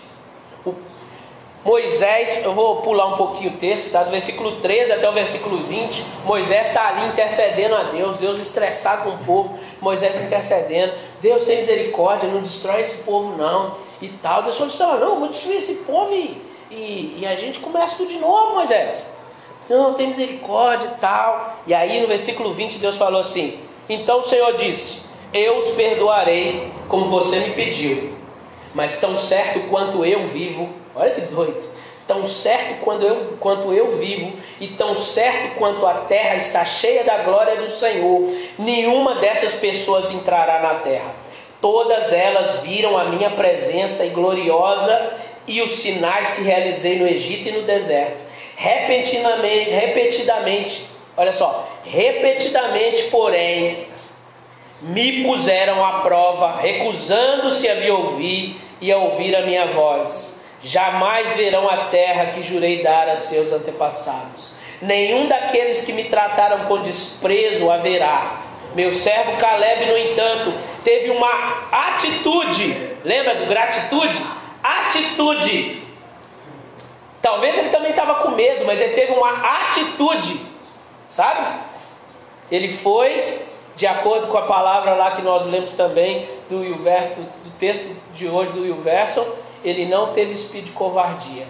Moisés, 1.65 2.43
eu 2.43 2.53
vou 2.53 2.83
pular 2.83 3.07
um 3.07 3.17
pouquinho 3.17 3.49
o 3.49 3.57
texto, 3.57 3.89
tá? 3.89 4.03
Do 4.03 4.11
versículo 4.11 4.57
13 4.57 4.91
até 4.91 5.09
o 5.09 5.13
versículo 5.13 5.57
20, 5.57 6.05
Moisés 6.23 6.67
está 6.67 6.89
ali 6.89 7.07
intercedendo 7.07 7.75
a 7.75 7.83
Deus, 7.85 8.17
Deus 8.17 8.39
estressado 8.39 9.01
com 9.01 9.15
o 9.15 9.17
povo, 9.25 9.57
Moisés 9.81 10.15
intercedendo, 10.21 10.93
Deus 11.19 11.43
tem 11.43 11.57
misericórdia, 11.57 12.29
não 12.29 12.41
destrói 12.41 12.81
esse 12.81 12.97
povo 13.01 13.35
não 13.35 13.77
e 14.01 14.09
tal. 14.09 14.43
Deus 14.43 14.57
falou 14.57 14.73
assim: 14.73 15.05
não, 15.05 15.19
vou 15.19 15.27
destruir 15.29 15.57
esse 15.57 15.73
povo 15.75 16.13
e, 16.13 16.41
e, 16.71 17.19
e 17.21 17.25
a 17.25 17.35
gente 17.35 17.59
começa 17.59 17.95
tudo 17.95 18.09
de 18.09 18.17
novo, 18.17 18.53
Moisés. 18.53 19.09
Não, 19.69 19.93
tem 19.93 20.07
misericórdia 20.07 20.91
e 20.95 20.99
tal. 20.99 21.57
E 21.65 21.73
aí 21.73 21.99
no 22.01 22.07
versículo 22.07 22.53
20 22.53 22.77
Deus 22.77 22.97
falou 22.97 23.19
assim: 23.19 23.59
Então 23.89 24.19
o 24.19 24.23
Senhor 24.23 24.53
disse: 24.55 24.99
Eu 25.33 25.57
os 25.57 25.69
perdoarei 25.71 26.71
como 26.87 27.07
você 27.07 27.39
me 27.39 27.51
pediu, 27.51 28.13
mas 28.73 28.99
tão 28.99 29.17
certo 29.17 29.67
quanto 29.69 30.05
eu 30.05 30.27
vivo, 30.27 30.69
olha 30.95 31.11
que 31.11 31.21
doido, 31.21 31.63
tão 32.07 32.27
certo 32.27 32.81
quanto 32.81 33.05
eu, 33.05 33.37
quanto 33.39 33.73
eu 33.73 33.97
vivo, 33.97 34.33
e 34.59 34.67
tão 34.67 34.95
certo 34.95 35.55
quanto 35.57 35.85
a 35.85 35.93
terra 36.01 36.35
está 36.35 36.63
cheia 36.63 37.03
da 37.03 37.19
glória 37.19 37.55
do 37.55 37.71
Senhor, 37.71 38.31
nenhuma 38.59 39.15
dessas 39.15 39.55
pessoas 39.55 40.11
entrará 40.11 40.59
na 40.61 40.75
terra. 40.75 41.24
Todas 41.65 42.13
elas 42.13 42.59
viram 42.59 42.95
a 42.95 43.05
minha 43.05 43.31
presença 43.31 44.05
e 44.05 44.09
gloriosa 44.09 45.13
e 45.47 45.63
os 45.63 45.71
sinais 45.71 46.29
que 46.35 46.43
realizei 46.43 46.99
no 46.99 47.07
Egito 47.07 47.49
e 47.49 47.51
no 47.53 47.63
deserto 47.63 48.25
repentinamente, 48.55 49.69
repetidamente, 49.69 50.85
olha 51.17 51.33
só, 51.33 51.67
repetidamente, 51.83 53.05
porém, 53.05 53.87
me 54.79 55.23
puseram 55.23 55.83
à 55.83 56.01
prova, 56.01 56.57
recusando-se 56.57 57.67
a 57.67 57.75
me 57.75 57.89
ouvir 57.89 58.61
e 58.79 58.91
a 58.91 58.97
ouvir 58.97 59.35
a 59.35 59.41
minha 59.41 59.65
voz. 59.67 60.39
Jamais 60.63 61.35
verão 61.35 61.67
a 61.67 61.85
terra 61.85 62.27
que 62.27 62.43
jurei 62.43 62.83
dar 62.83 63.09
a 63.09 63.17
seus 63.17 63.51
antepassados. 63.51 64.51
Nenhum 64.81 65.27
daqueles 65.27 65.81
que 65.81 65.93
me 65.93 66.05
trataram 66.05 66.65
com 66.65 66.81
desprezo 66.81 67.71
haverá. 67.71 68.44
Meu 68.75 68.93
servo 68.93 69.37
Caleb, 69.37 69.85
no 69.87 69.97
entanto, 69.97 70.53
teve 70.83 71.09
uma 71.09 71.31
atitude, 71.71 72.91
lembra 73.03 73.35
do 73.35 73.47
gratitude? 73.47 74.23
Atitude 74.61 75.85
Talvez 77.25 77.57
ele 77.57 77.69
também 77.69 77.89
estava 77.89 78.21
com 78.21 78.35
medo, 78.35 78.65
mas 78.65 78.79
ele 78.79 78.93
teve 78.93 79.11
uma 79.11 79.31
atitude, 79.31 80.39
sabe? 81.09 81.59
Ele 82.51 82.69
foi, 82.69 83.41
de 83.75 83.87
acordo 83.87 84.27
com 84.27 84.37
a 84.37 84.43
palavra 84.43 84.93
lá 84.93 85.15
que 85.15 85.23
nós 85.23 85.47
lemos 85.47 85.73
também 85.73 86.29
do, 86.47 86.59
do, 86.59 86.75
do 86.75 87.49
texto 87.57 87.83
de 88.13 88.27
hoje 88.27 88.51
do 88.51 88.61
Wilverson, 88.61 89.25
ele 89.63 89.87
não 89.87 90.13
teve 90.13 90.33
espírito 90.33 90.67
de 90.67 90.73
covardia. 90.73 91.47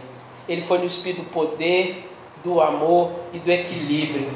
Ele 0.48 0.62
foi 0.62 0.78
no 0.78 0.86
espírito 0.86 1.24
do 1.24 1.30
poder, 1.30 2.10
do 2.42 2.62
amor 2.62 3.12
e 3.34 3.40
do 3.40 3.52
equilíbrio. 3.52 4.32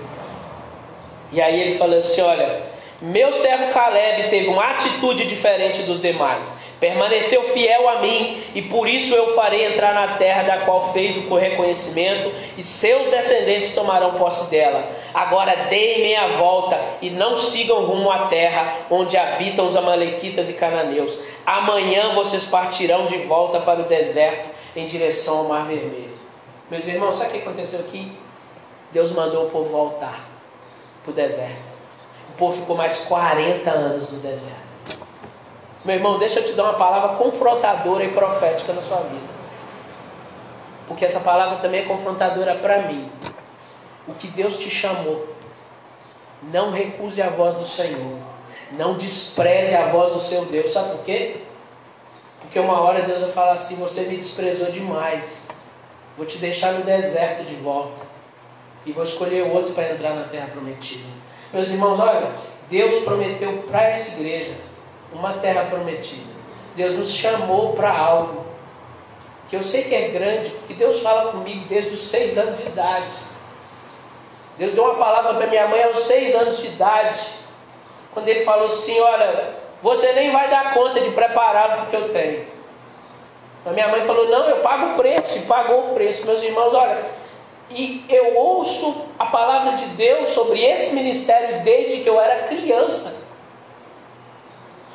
E 1.31 1.41
aí 1.41 1.57
ele 1.57 1.77
falou 1.77 1.99
assim: 1.99 2.19
olha, 2.19 2.63
meu 3.01 3.31
servo 3.31 3.71
Caleb 3.71 4.29
teve 4.29 4.47
uma 4.49 4.71
atitude 4.71 5.25
diferente 5.25 5.83
dos 5.83 6.01
demais. 6.01 6.53
Permaneceu 6.81 7.43
fiel 7.43 7.87
a 7.87 8.01
mim, 8.01 8.41
e 8.55 8.61
por 8.61 8.87
isso 8.87 9.13
eu 9.13 9.35
farei 9.35 9.65
entrar 9.65 9.93
na 9.93 10.17
terra 10.17 10.43
da 10.43 10.57
qual 10.65 10.91
fez 10.91 11.15
o 11.17 11.35
reconhecimento, 11.35 12.33
e 12.57 12.63
seus 12.63 13.09
descendentes 13.09 13.73
tomarão 13.73 14.13
posse 14.15 14.49
dela. 14.49 14.85
Agora 15.13 15.55
deem 15.69 16.01
meia 16.01 16.27
volta 16.37 16.79
e 17.01 17.09
não 17.09 17.35
sigam 17.35 17.85
rumo 17.85 18.09
à 18.11 18.27
terra 18.27 18.75
onde 18.89 19.17
habitam 19.17 19.67
os 19.67 19.75
Amalequitas 19.75 20.49
e 20.49 20.53
Cananeus. 20.53 21.17
Amanhã 21.45 22.13
vocês 22.13 22.45
partirão 22.45 23.07
de 23.07 23.17
volta 23.19 23.59
para 23.59 23.81
o 23.81 23.83
deserto 23.83 24.49
em 24.75 24.85
direção 24.85 25.39
ao 25.39 25.43
Mar 25.45 25.65
Vermelho. 25.65 26.17
Meus 26.69 26.85
irmãos, 26.85 27.15
sabe 27.15 27.29
o 27.29 27.33
que 27.33 27.39
aconteceu 27.39 27.79
aqui? 27.79 28.11
Deus 28.91 29.11
mandou 29.11 29.47
o 29.47 29.49
povo 29.49 29.69
voltar 29.69 30.19
para 31.03 31.11
o 31.11 31.13
deserto. 31.13 31.68
Povo 32.39 32.61
ficou 32.61 32.75
mais 32.75 32.99
40 32.99 33.69
anos 33.69 34.09
no 34.09 34.19
deserto. 34.19 34.57
Meu 35.83 35.95
irmão, 35.95 36.17
deixa 36.17 36.39
eu 36.39 36.45
te 36.45 36.53
dar 36.53 36.63
uma 36.63 36.73
palavra 36.75 37.17
confrontadora 37.17 38.03
e 38.03 38.11
profética 38.11 38.71
na 38.71 38.81
sua 38.81 39.01
vida. 39.01 39.27
Porque 40.87 41.03
essa 41.03 41.19
palavra 41.19 41.57
também 41.57 41.81
é 41.81 41.85
confrontadora 41.85 42.55
para 42.55 42.83
mim. 42.83 43.11
O 44.07 44.13
que 44.13 44.27
Deus 44.27 44.57
te 44.57 44.69
chamou, 44.69 45.27
não 46.43 46.71
recuse 46.71 47.21
a 47.21 47.29
voz 47.29 47.57
do 47.57 47.67
Senhor. 47.67 48.17
Não 48.71 48.95
despreze 48.95 49.75
a 49.75 49.87
voz 49.87 50.13
do 50.13 50.21
seu 50.21 50.45
Deus. 50.45 50.71
Sabe 50.71 50.91
por 50.91 51.03
quê? 51.03 51.41
Porque 52.39 52.59
uma 52.59 52.79
hora 52.81 53.01
Deus 53.01 53.19
vai 53.19 53.31
falar 53.31 53.53
assim: 53.53 53.75
Você 53.75 54.01
me 54.01 54.15
desprezou 54.15 54.71
demais. 54.71 55.47
Vou 56.15 56.25
te 56.25 56.37
deixar 56.37 56.73
no 56.73 56.83
deserto 56.83 57.43
de 57.43 57.55
volta. 57.55 58.01
E 58.85 58.91
vou 58.91 59.03
escolher 59.03 59.51
outro 59.51 59.73
para 59.73 59.91
entrar 59.91 60.13
na 60.13 60.23
terra 60.23 60.47
prometida. 60.47 61.07
Meus 61.51 61.69
irmãos, 61.69 61.99
olha, 61.99 62.31
Deus 62.69 62.99
prometeu 62.99 63.63
para 63.69 63.83
essa 63.85 64.11
igreja 64.11 64.53
uma 65.11 65.33
terra 65.33 65.65
prometida. 65.69 66.29
Deus 66.75 66.97
nos 66.97 67.09
chamou 67.09 67.73
para 67.73 67.91
algo 67.91 68.45
que 69.49 69.55
eu 69.55 69.63
sei 69.63 69.83
que 69.83 69.95
é 69.95 70.09
grande, 70.09 70.51
porque 70.51 70.75
Deus 70.75 70.99
fala 70.99 71.31
comigo 71.31 71.65
desde 71.67 71.89
os 71.89 72.07
seis 72.07 72.37
anos 72.37 72.59
de 72.59 72.67
idade. 72.67 73.07
Deus 74.59 74.73
deu 74.73 74.83
uma 74.83 74.95
palavra 74.95 75.33
para 75.33 75.47
minha 75.47 75.67
mãe 75.67 75.83
aos 75.83 76.01
seis 76.01 76.35
anos 76.35 76.59
de 76.59 76.67
idade, 76.67 77.19
quando 78.13 78.27
ele 78.27 78.45
falou 78.45 78.67
assim: 78.67 78.99
Olha, 78.99 79.55
você 79.81 80.13
nem 80.13 80.31
vai 80.31 80.49
dar 80.49 80.73
conta 80.73 81.01
de 81.01 81.09
preparar 81.11 81.83
o 81.83 81.85
que 81.87 81.95
eu 81.95 82.09
tenho. 82.09 82.45
A 83.65 83.71
minha 83.71 83.87
mãe 83.87 84.01
falou: 84.01 84.29
Não, 84.29 84.47
eu 84.47 84.57
pago 84.57 84.91
o 84.91 84.95
preço, 84.95 85.39
e 85.39 85.41
pagou 85.41 85.91
o 85.91 85.93
preço. 85.95 86.27
Meus 86.27 86.43
irmãos, 86.43 86.73
olha, 86.75 87.01
e 87.71 88.05
eu 88.09 88.35
ouço 88.35 89.05
a 89.17 89.25
palavra 89.27 89.73
de 89.73 89.85
Deus 89.89 90.29
sobre 90.29 90.63
esse 90.63 90.95
ministério 90.95 91.63
desde 91.63 92.01
que 92.01 92.09
eu 92.09 92.19
era 92.19 92.43
criança. 92.43 93.15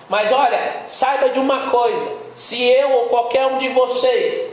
Mas 0.08 0.32
olha, 0.32 0.82
saiba 0.86 1.30
de 1.30 1.38
uma 1.38 1.70
coisa: 1.70 2.16
se 2.34 2.62
eu 2.62 2.90
ou 2.90 3.08
qualquer 3.08 3.46
um 3.46 3.58
de 3.58 3.68
vocês 3.68 4.52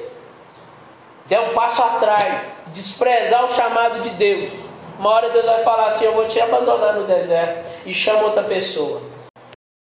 der 1.26 1.40
um 1.40 1.54
passo 1.54 1.82
atrás, 1.82 2.46
desprezar 2.68 3.46
o 3.46 3.54
chamado 3.54 4.02
de 4.02 4.10
Deus, 4.12 4.52
uma 5.00 5.10
hora 5.10 5.30
Deus 5.30 5.46
vai 5.46 5.64
falar 5.64 5.88
assim: 5.88 6.06
Eu 6.06 6.14
vou 6.14 6.28
te 6.28 6.40
abandonar 6.40 6.94
no 6.94 7.06
deserto 7.06 7.66
e 7.86 7.94
chama 7.94 8.24
outra 8.24 8.44
pessoa. 8.44 9.02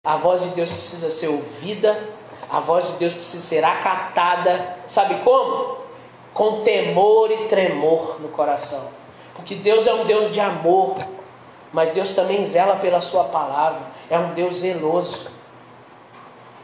A 0.04 0.16
voz 0.16 0.42
de 0.42 0.48
Deus 0.50 0.70
precisa 0.70 1.10
ser 1.10 1.28
ouvida, 1.28 2.08
a 2.48 2.58
voz 2.58 2.86
de 2.86 2.92
Deus 2.94 3.12
precisa 3.12 3.42
ser 3.42 3.62
acatada. 3.62 4.76
Sabe 4.86 5.16
como? 5.22 5.79
Com 6.40 6.62
temor 6.62 7.30
e 7.30 7.48
tremor 7.48 8.18
no 8.18 8.30
coração. 8.30 8.88
Porque 9.34 9.56
Deus 9.56 9.86
é 9.86 9.92
um 9.92 10.06
Deus 10.06 10.30
de 10.30 10.40
amor, 10.40 10.96
mas 11.70 11.92
Deus 11.92 12.14
também 12.14 12.42
zela 12.46 12.76
pela 12.76 13.02
Sua 13.02 13.24
palavra, 13.24 13.82
é 14.08 14.18
um 14.18 14.32
Deus 14.32 14.60
zeloso. 14.60 15.30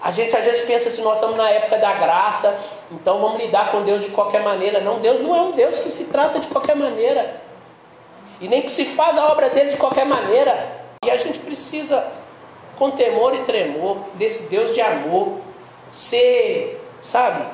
A 0.01 0.11
gente 0.11 0.35
às 0.35 0.43
vezes 0.47 0.65
pensa 0.65 0.89
assim, 0.89 1.03
nós 1.03 1.17
estamos 1.17 1.37
na 1.37 1.51
época 1.51 1.77
da 1.77 1.93
graça, 1.93 2.59
então 2.91 3.21
vamos 3.21 3.39
lidar 3.39 3.71
com 3.71 3.83
Deus 3.83 4.01
de 4.01 4.09
qualquer 4.09 4.43
maneira. 4.43 4.81
Não, 4.81 4.99
Deus 4.99 5.21
não 5.21 5.37
é 5.37 5.43
um 5.43 5.53
Deus 5.53 5.79
que 5.81 5.91
se 5.91 6.05
trata 6.05 6.41
de 6.41 6.47
qualquer 6.47 6.75
maneira. 6.75 7.43
E 8.41 8.49
nem 8.49 8.63
que 8.63 8.71
se 8.71 8.87
faz 8.87 9.19
a 9.19 9.27
obra 9.27 9.51
dele 9.51 9.73
de 9.73 9.77
qualquer 9.77 10.07
maneira. 10.07 10.73
E 11.05 11.11
a 11.11 11.19
gente 11.19 11.39
precisa, 11.41 12.03
com 12.79 12.93
temor 12.93 13.35
e 13.35 13.41
tremor, 13.41 13.99
desse 14.15 14.45
Deus 14.45 14.73
de 14.73 14.81
amor, 14.81 15.39
ser, 15.91 16.83
sabe, 17.03 17.45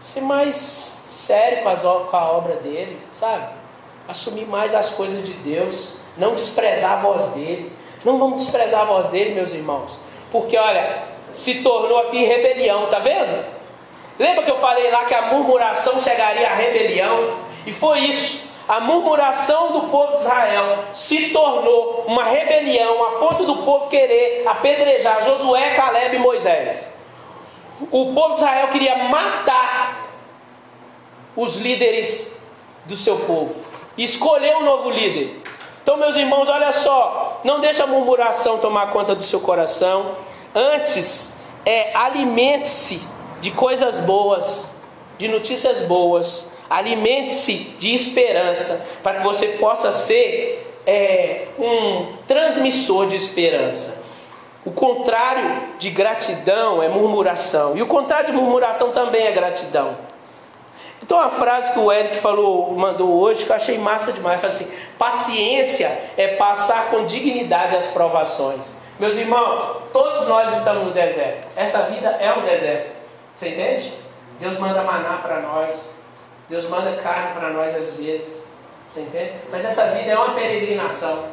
ser 0.00 0.22
mais 0.22 1.01
sério 1.22 1.62
com, 1.62 1.68
as, 1.68 1.80
com 1.80 2.16
a 2.16 2.32
obra 2.32 2.56
dele, 2.56 2.98
sabe? 3.18 3.46
Assumir 4.08 4.46
mais 4.46 4.74
as 4.74 4.90
coisas 4.90 5.24
de 5.24 5.32
Deus, 5.34 5.94
não 6.16 6.34
desprezar 6.34 6.92
a 6.92 6.96
voz 6.96 7.26
dele. 7.26 7.72
Não 8.04 8.18
vamos 8.18 8.40
desprezar 8.40 8.80
a 8.80 8.84
voz 8.84 9.06
dele, 9.06 9.34
meus 9.34 9.52
irmãos. 9.52 9.96
Porque, 10.32 10.58
olha, 10.58 11.04
se 11.32 11.62
tornou 11.62 11.98
aqui 12.00 12.24
rebelião, 12.24 12.86
tá 12.86 12.98
vendo? 12.98 13.44
Lembra 14.18 14.42
que 14.42 14.50
eu 14.50 14.56
falei 14.56 14.90
lá 14.90 15.04
que 15.04 15.14
a 15.14 15.22
murmuração 15.22 16.00
chegaria 16.00 16.50
à 16.50 16.54
rebelião? 16.54 17.36
E 17.64 17.72
foi 17.72 18.00
isso. 18.00 18.42
A 18.68 18.80
murmuração 18.80 19.72
do 19.72 19.82
povo 19.82 20.12
de 20.12 20.18
Israel 20.18 20.84
se 20.92 21.30
tornou 21.30 22.04
uma 22.06 22.24
rebelião 22.24 23.04
a 23.04 23.10
ponto 23.18 23.44
do 23.44 23.56
povo 23.58 23.88
querer 23.88 24.42
apedrejar 24.46 25.22
Josué, 25.24 25.74
Caleb 25.74 26.16
e 26.16 26.18
Moisés. 26.18 26.92
O 27.90 28.12
povo 28.12 28.34
de 28.34 28.40
Israel 28.40 28.68
queria 28.68 28.96
matar 29.04 30.11
os 31.36 31.56
líderes 31.56 32.32
do 32.84 32.96
seu 32.96 33.20
povo. 33.20 33.54
Escolher 33.96 34.56
um 34.56 34.64
novo 34.64 34.90
líder. 34.90 35.40
Então, 35.82 35.96
meus 35.96 36.16
irmãos, 36.16 36.48
olha 36.48 36.72
só, 36.72 37.40
não 37.44 37.60
deixa 37.60 37.84
a 37.84 37.86
murmuração 37.86 38.58
tomar 38.58 38.90
conta 38.90 39.14
do 39.14 39.22
seu 39.22 39.40
coração. 39.40 40.12
Antes, 40.54 41.32
é 41.66 41.94
alimente-se 41.94 43.02
de 43.40 43.50
coisas 43.50 43.98
boas, 43.98 44.72
de 45.18 45.28
notícias 45.28 45.80
boas. 45.86 46.46
Alimente-se 46.70 47.54
de 47.78 47.92
esperança, 47.92 48.86
para 49.02 49.18
que 49.18 49.22
você 49.24 49.48
possa 49.48 49.92
ser 49.92 50.72
é, 50.86 51.48
um 51.58 52.16
transmissor 52.26 53.08
de 53.08 53.16
esperança. 53.16 54.00
O 54.64 54.70
contrário 54.70 55.64
de 55.78 55.90
gratidão 55.90 56.82
é 56.82 56.88
murmuração. 56.88 57.76
E 57.76 57.82
o 57.82 57.86
contrário 57.86 58.30
de 58.30 58.32
murmuração 58.32 58.92
também 58.92 59.26
é 59.26 59.32
gratidão. 59.32 59.96
Então 61.02 61.18
a 61.18 61.28
frase 61.28 61.72
que 61.72 61.78
o 61.78 61.90
Eric 61.90 62.18
falou, 62.18 62.72
mandou 62.72 63.20
hoje, 63.20 63.44
que 63.44 63.50
eu 63.50 63.56
achei 63.56 63.76
massa 63.76 64.12
demais, 64.12 64.40
foi 64.40 64.48
assim: 64.48 64.72
paciência 64.96 65.90
é 66.16 66.28
passar 66.36 66.90
com 66.90 67.04
dignidade 67.04 67.76
as 67.76 67.88
provações. 67.88 68.74
Meus 68.98 69.16
irmãos, 69.16 69.82
todos 69.92 70.28
nós 70.28 70.56
estamos 70.56 70.84
no 70.84 70.92
deserto. 70.92 71.48
Essa 71.56 71.82
vida 71.82 72.08
é 72.08 72.32
um 72.32 72.42
deserto. 72.42 72.94
Você 73.34 73.48
entende? 73.48 73.92
Deus 74.38 74.58
manda 74.58 74.82
maná 74.82 75.18
para 75.18 75.40
nós. 75.40 75.90
Deus 76.48 76.68
manda 76.68 76.96
carne 76.96 77.34
para 77.34 77.50
nós 77.50 77.74
às 77.74 77.94
vezes. 77.94 78.42
Você 78.90 79.00
entende? 79.00 79.32
Mas 79.50 79.64
essa 79.64 79.86
vida 79.86 80.10
é 80.10 80.16
uma 80.16 80.34
peregrinação. 80.34 81.24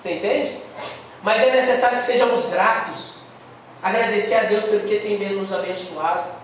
Você 0.00 0.12
entende? 0.12 0.56
Mas 1.22 1.42
é 1.42 1.50
necessário 1.50 1.98
que 1.98 2.04
sejamos 2.04 2.46
gratos. 2.46 3.14
Agradecer 3.82 4.36
a 4.36 4.44
Deus 4.44 4.64
pelo 4.64 4.80
que 4.80 5.00
tem 5.00 5.18
nos 5.34 5.52
abençoado. 5.52 6.37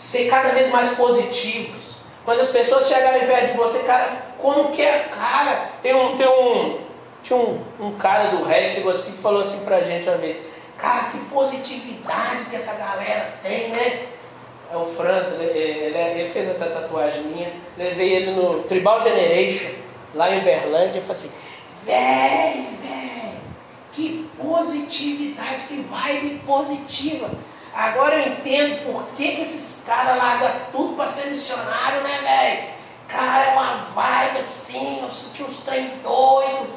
Ser 0.00 0.30
cada 0.30 0.48
vez 0.48 0.70
mais 0.70 0.94
positivos. 0.94 1.82
Quando 2.24 2.40
as 2.40 2.48
pessoas 2.48 2.88
chegarem 2.88 3.26
perto 3.26 3.52
de 3.52 3.58
você, 3.58 3.80
cara, 3.80 4.16
como 4.38 4.70
que 4.70 4.80
é? 4.80 5.10
Cara, 5.14 5.72
tem 5.82 5.94
um, 5.94 6.16
tem 6.16 6.26
um, 6.26 6.78
tinha 7.22 7.38
um, 7.38 7.62
um 7.78 7.92
cara 7.98 8.30
do 8.30 8.42
rei, 8.42 8.70
chegou 8.70 8.92
assim 8.92 9.12
e 9.12 9.22
falou 9.22 9.42
assim 9.42 9.58
pra 9.58 9.82
gente 9.82 10.08
uma 10.08 10.16
vez: 10.16 10.38
Cara, 10.78 11.10
que 11.10 11.18
positividade 11.26 12.46
que 12.46 12.56
essa 12.56 12.76
galera 12.76 13.34
tem, 13.42 13.68
né? 13.68 14.06
É 14.72 14.76
o 14.78 14.86
França, 14.86 15.34
ele, 15.34 15.58
ele, 15.58 15.98
ele, 15.98 16.30
fez 16.30 16.48
essa 16.48 16.64
tatuagem 16.64 17.22
minha. 17.24 17.52
Levei 17.76 18.14
ele 18.14 18.30
no 18.30 18.62
Tribal 18.62 19.02
Generation, 19.02 19.68
lá 20.14 20.30
em 20.30 20.40
Uberlândia, 20.40 21.00
e 21.00 21.02
falei 21.02 21.10
assim: 21.10 21.30
Véi, 21.84 22.66
véi, 22.82 23.34
que 23.92 24.30
positividade, 24.38 25.64
que 25.68 25.82
vibe 25.82 26.40
positiva. 26.46 27.28
Agora 27.74 28.16
eu 28.16 28.32
entendo 28.32 28.84
por 28.84 29.04
que, 29.16 29.36
que 29.36 29.42
esses 29.42 29.82
caras 29.86 30.18
largam 30.18 30.50
tudo 30.72 30.94
para 30.94 31.06
ser 31.06 31.30
missionário, 31.30 32.02
né, 32.02 32.18
velho? 32.22 32.80
Cara, 33.08 33.44
é 33.44 33.52
uma 33.52 33.74
vibe 33.94 34.38
assim, 34.40 35.00
eu 35.02 35.10
senti 35.10 35.42
uns 35.42 35.58
trem 35.58 35.92
doido. 36.02 36.68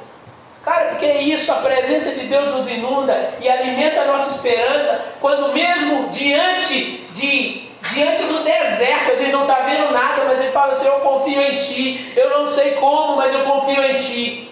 Cara, 0.63 0.89
porque 0.89 1.05
é 1.05 1.21
isso, 1.21 1.51
a 1.51 1.55
presença 1.55 2.11
de 2.11 2.27
Deus 2.27 2.53
nos 2.53 2.67
inunda 2.67 3.35
e 3.41 3.49
alimenta 3.49 4.01
a 4.01 4.05
nossa 4.05 4.35
esperança, 4.35 5.13
quando 5.19 5.53
mesmo 5.53 6.09
diante 6.09 7.05
de 7.11 7.73
diante 7.91 8.23
do 8.23 8.43
deserto, 8.43 9.11
a 9.11 9.15
gente 9.15 9.31
não 9.31 9.41
está 9.41 9.61
vendo 9.61 9.91
nada, 9.91 10.23
mas 10.25 10.39
ele 10.39 10.51
fala 10.51 10.71
assim: 10.71 10.87
Eu 10.87 10.99
confio 11.01 11.41
em 11.41 11.57
ti, 11.57 12.13
eu 12.15 12.29
não 12.29 12.47
sei 12.47 12.71
como, 12.71 13.17
mas 13.17 13.33
eu 13.33 13.41
confio 13.41 13.83
em 13.83 13.97
ti. 13.97 14.51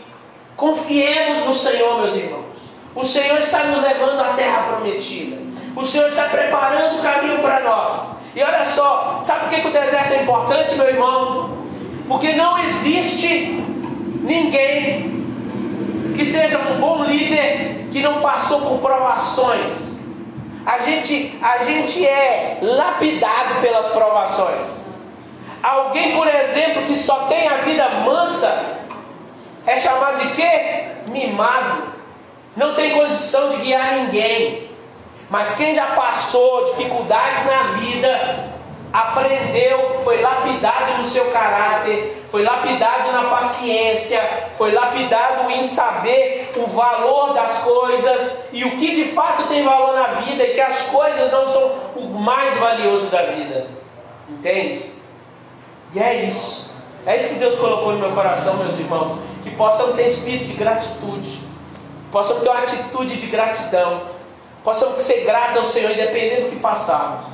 Confiemos 0.57 1.45
no 1.45 1.53
Senhor, 1.53 2.01
meus 2.01 2.15
irmãos. 2.15 2.45
O 2.93 3.03
Senhor 3.03 3.39
está 3.39 3.63
nos 3.63 3.81
levando 3.81 4.19
à 4.19 4.33
terra 4.33 4.63
prometida. 4.63 5.50
O 5.75 5.85
Senhor 5.85 6.09
está 6.09 6.23
preparando 6.25 6.99
o 6.99 7.01
caminho 7.01 7.39
para 7.39 7.61
nós. 7.61 8.11
E 8.35 8.41
olha 8.41 8.65
só, 8.65 9.21
sabe 9.23 9.41
por 9.41 9.49
que, 9.49 9.61
que 9.61 9.67
o 9.67 9.71
deserto 9.71 10.13
é 10.13 10.23
importante, 10.23 10.75
meu 10.75 10.87
irmão? 10.87 11.57
Porque 12.07 12.33
não 12.35 12.57
existe 12.59 13.63
ninguém 14.21 15.25
que 16.15 16.25
seja 16.25 16.59
um 16.59 16.79
bom 16.79 17.03
líder 17.03 17.87
que 17.91 18.01
não 18.01 18.21
passou 18.21 18.61
por 18.61 18.79
provações. 18.79 19.91
A 20.65 20.79
gente, 20.79 21.37
a 21.41 21.63
gente 21.63 22.05
é 22.05 22.59
lapidado 22.61 23.61
pelas 23.61 23.87
provações. 23.87 24.85
Alguém, 25.61 26.15
por 26.15 26.27
exemplo, 26.27 26.83
que 26.83 26.95
só 26.95 27.25
tem 27.25 27.47
a 27.47 27.57
vida 27.57 27.89
mansa, 28.05 28.79
é 29.65 29.77
chamado 29.77 30.21
de 30.21 30.33
quê? 30.33 30.85
Mimado. 31.09 31.83
Não 32.55 32.73
tem 32.73 32.91
condição 32.91 33.49
de 33.49 33.57
guiar 33.57 33.95
ninguém. 33.95 34.70
Mas 35.31 35.53
quem 35.53 35.73
já 35.73 35.87
passou 35.95 36.65
dificuldades 36.65 37.45
na 37.45 37.63
vida, 37.77 38.51
aprendeu, 38.91 40.01
foi 40.03 40.19
lapidado 40.19 40.97
no 40.97 41.05
seu 41.05 41.31
caráter, 41.31 42.21
foi 42.29 42.43
lapidado 42.43 43.13
na 43.13 43.29
paciência, 43.29 44.21
foi 44.57 44.73
lapidado 44.73 45.49
em 45.49 45.65
saber 45.65 46.51
o 46.57 46.67
valor 46.67 47.33
das 47.33 47.59
coisas 47.59 48.39
e 48.51 48.65
o 48.65 48.71
que 48.71 48.93
de 48.93 49.05
fato 49.05 49.43
tem 49.43 49.63
valor 49.63 49.93
na 49.93 50.19
vida 50.19 50.43
e 50.43 50.53
que 50.53 50.59
as 50.59 50.81
coisas 50.81 51.31
não 51.31 51.47
são 51.47 51.75
o 51.95 52.07
mais 52.07 52.57
valioso 52.57 53.05
da 53.05 53.23
vida. 53.27 53.67
Entende? 54.27 54.91
E 55.93 55.99
é 55.99 56.25
isso. 56.25 56.69
É 57.05 57.15
isso 57.15 57.29
que 57.29 57.35
Deus 57.35 57.55
colocou 57.55 57.93
no 57.93 57.99
meu 57.99 58.11
coração, 58.11 58.55
meus 58.57 58.77
irmãos. 58.77 59.17
Que 59.43 59.51
possamos 59.51 59.95
ter 59.95 60.07
espírito 60.07 60.47
de 60.47 60.53
gratitude, 60.53 61.39
possamos 62.11 62.43
ter 62.43 62.49
uma 62.49 62.59
atitude 62.59 63.15
de 63.15 63.27
gratidão, 63.27 64.01
possamos 64.63 65.01
ser 65.01 65.23
gratos 65.25 65.57
ao 65.57 65.63
Senhor, 65.63 65.91
independente 65.91 66.43
do 66.43 66.49
que 66.51 66.59
passarmos. 66.59 67.25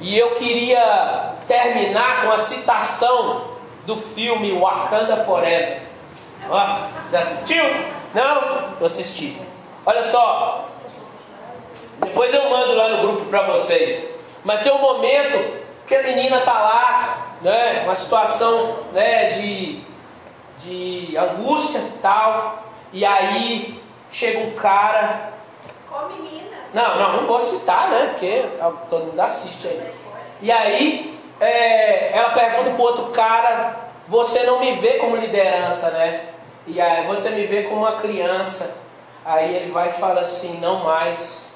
E 0.00 0.18
eu 0.18 0.34
queria 0.36 1.34
terminar 1.46 2.24
com 2.24 2.32
a 2.32 2.38
citação 2.38 3.48
do 3.84 3.96
filme 3.96 4.58
Wakanda 4.58 5.18
Forever. 5.24 5.82
Já 7.10 7.20
assistiu? 7.20 7.64
Não? 8.14 8.70
Eu 8.80 8.86
assisti. 8.86 9.40
Olha 9.84 10.02
só. 10.02 10.66
Depois 11.98 12.32
eu 12.32 12.48
mando 12.48 12.74
lá 12.74 12.88
no 12.88 13.02
grupo 13.02 13.26
para 13.26 13.42
vocês. 13.42 14.08
Mas 14.42 14.60
tem 14.60 14.72
um 14.72 14.80
momento 14.80 15.60
que 15.86 15.94
a 15.94 16.02
menina 16.02 16.40
tá 16.40 16.52
lá, 16.52 17.36
né? 17.42 17.82
Uma 17.84 17.94
situação 17.94 18.84
né, 18.92 19.30
de, 19.30 19.82
de 20.60 21.16
angústia 21.16 21.78
e 21.78 21.98
tal. 22.00 22.64
E 22.92 23.04
aí 23.04 23.82
chega 24.10 24.38
um 24.40 24.52
cara. 24.52 25.34
Não, 26.72 26.98
não, 26.98 27.16
não 27.16 27.26
vou 27.26 27.40
citar, 27.40 27.90
né? 27.90 28.08
Porque 28.10 28.44
todo 28.88 29.06
mundo 29.06 29.20
assiste 29.20 29.66
aí. 29.66 29.92
E 30.40 30.52
aí 30.52 31.20
é, 31.40 32.16
ela 32.16 32.30
pergunta 32.30 32.70
pro 32.70 32.82
outro 32.82 33.06
cara, 33.06 33.76
você 34.06 34.42
não 34.44 34.60
me 34.60 34.76
vê 34.76 34.94
como 34.94 35.16
liderança, 35.16 35.90
né? 35.90 36.26
E 36.66 36.80
aí 36.80 37.06
você 37.06 37.30
me 37.30 37.44
vê 37.44 37.64
como 37.64 37.80
uma 37.80 37.96
criança. 38.00 38.76
Aí 39.24 39.54
ele 39.54 39.70
vai 39.70 39.88
e 39.88 39.92
fala 39.92 40.20
assim, 40.20 40.58
não 40.60 40.84
mais, 40.84 41.54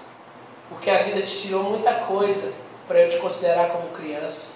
porque 0.69 0.91
a 0.91 1.03
vida 1.03 1.23
te 1.23 1.39
tirou 1.39 1.63
muita 1.63 1.93
coisa 1.95 2.53
para 2.87 3.01
eu 3.01 3.09
te 3.09 3.19
considerar 3.19 3.71
como 3.71 3.89
criança. 3.89 4.53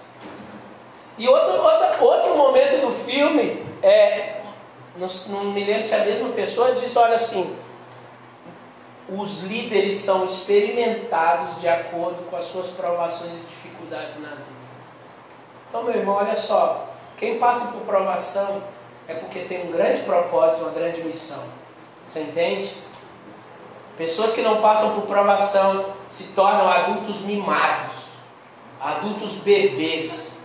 E 1.17 1.27
outro, 1.27 1.61
outro, 1.61 2.05
outro 2.05 2.37
momento 2.37 2.85
do 2.85 2.93
filme 2.93 3.65
é, 3.81 4.41
não, 4.95 5.07
não 5.27 5.51
me 5.51 5.63
lembro 5.63 5.85
se 5.85 5.93
é 5.93 6.01
a 6.01 6.05
mesma 6.05 6.29
pessoa 6.29 6.73
diz, 6.73 6.95
olha 6.95 7.15
assim, 7.15 7.55
os 9.11 9.41
líderes 9.43 9.97
são 9.97 10.25
experimentados 10.25 11.59
de 11.59 11.67
acordo 11.67 12.29
com 12.29 12.35
as 12.35 12.45
suas 12.45 12.67
provações 12.67 13.31
e 13.33 13.45
dificuldades 13.45 14.19
na 14.21 14.29
vida. 14.29 14.59
Então, 15.67 15.83
meu 15.83 15.95
irmão, 15.95 16.15
olha 16.15 16.35
só: 16.35 16.89
quem 17.17 17.39
passa 17.39 17.71
por 17.71 17.81
provação 17.81 18.63
é 19.07 19.13
porque 19.15 19.39
tem 19.41 19.67
um 19.67 19.71
grande 19.71 20.01
propósito, 20.01 20.63
uma 20.63 20.71
grande 20.71 21.03
missão. 21.03 21.43
Você 22.07 22.21
entende? 22.21 22.73
Pessoas 23.97 24.33
que 24.33 24.41
não 24.41 24.61
passam 24.61 24.95
por 24.95 25.07
provação 25.07 25.93
se 26.07 26.25
tornam 26.29 26.67
adultos 26.67 27.21
mimados, 27.21 27.95
adultos 28.79 29.35
bebês, 29.37 30.39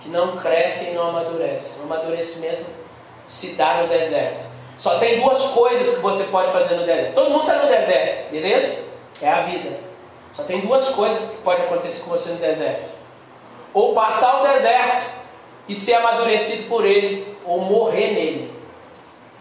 que 0.00 0.08
não 0.08 0.38
crescem 0.38 0.92
e 0.92 0.94
não 0.94 1.10
amadurecem. 1.10 1.82
O 1.82 1.84
amadurecimento 1.84 2.64
se 3.28 3.54
dá 3.54 3.82
no 3.82 3.88
deserto. 3.88 4.51
Só 4.82 4.98
tem 4.98 5.20
duas 5.20 5.40
coisas 5.50 5.94
que 5.94 6.00
você 6.00 6.24
pode 6.24 6.50
fazer 6.50 6.74
no 6.74 6.84
deserto. 6.84 7.14
Todo 7.14 7.30
mundo 7.30 7.42
está 7.42 7.62
no 7.62 7.68
deserto, 7.68 8.32
beleza? 8.32 8.82
É 9.22 9.30
a 9.30 9.42
vida. 9.42 9.78
Só 10.34 10.42
tem 10.42 10.58
duas 10.58 10.88
coisas 10.88 11.30
que 11.30 11.36
pode 11.36 11.62
acontecer 11.62 12.00
com 12.00 12.10
você 12.10 12.30
no 12.30 12.38
deserto: 12.38 12.90
ou 13.72 13.94
passar 13.94 14.40
o 14.40 14.48
deserto 14.48 15.06
e 15.68 15.76
ser 15.76 15.94
amadurecido 15.94 16.68
por 16.68 16.84
ele, 16.84 17.38
ou 17.44 17.60
morrer 17.60 18.08
nele. 18.08 18.52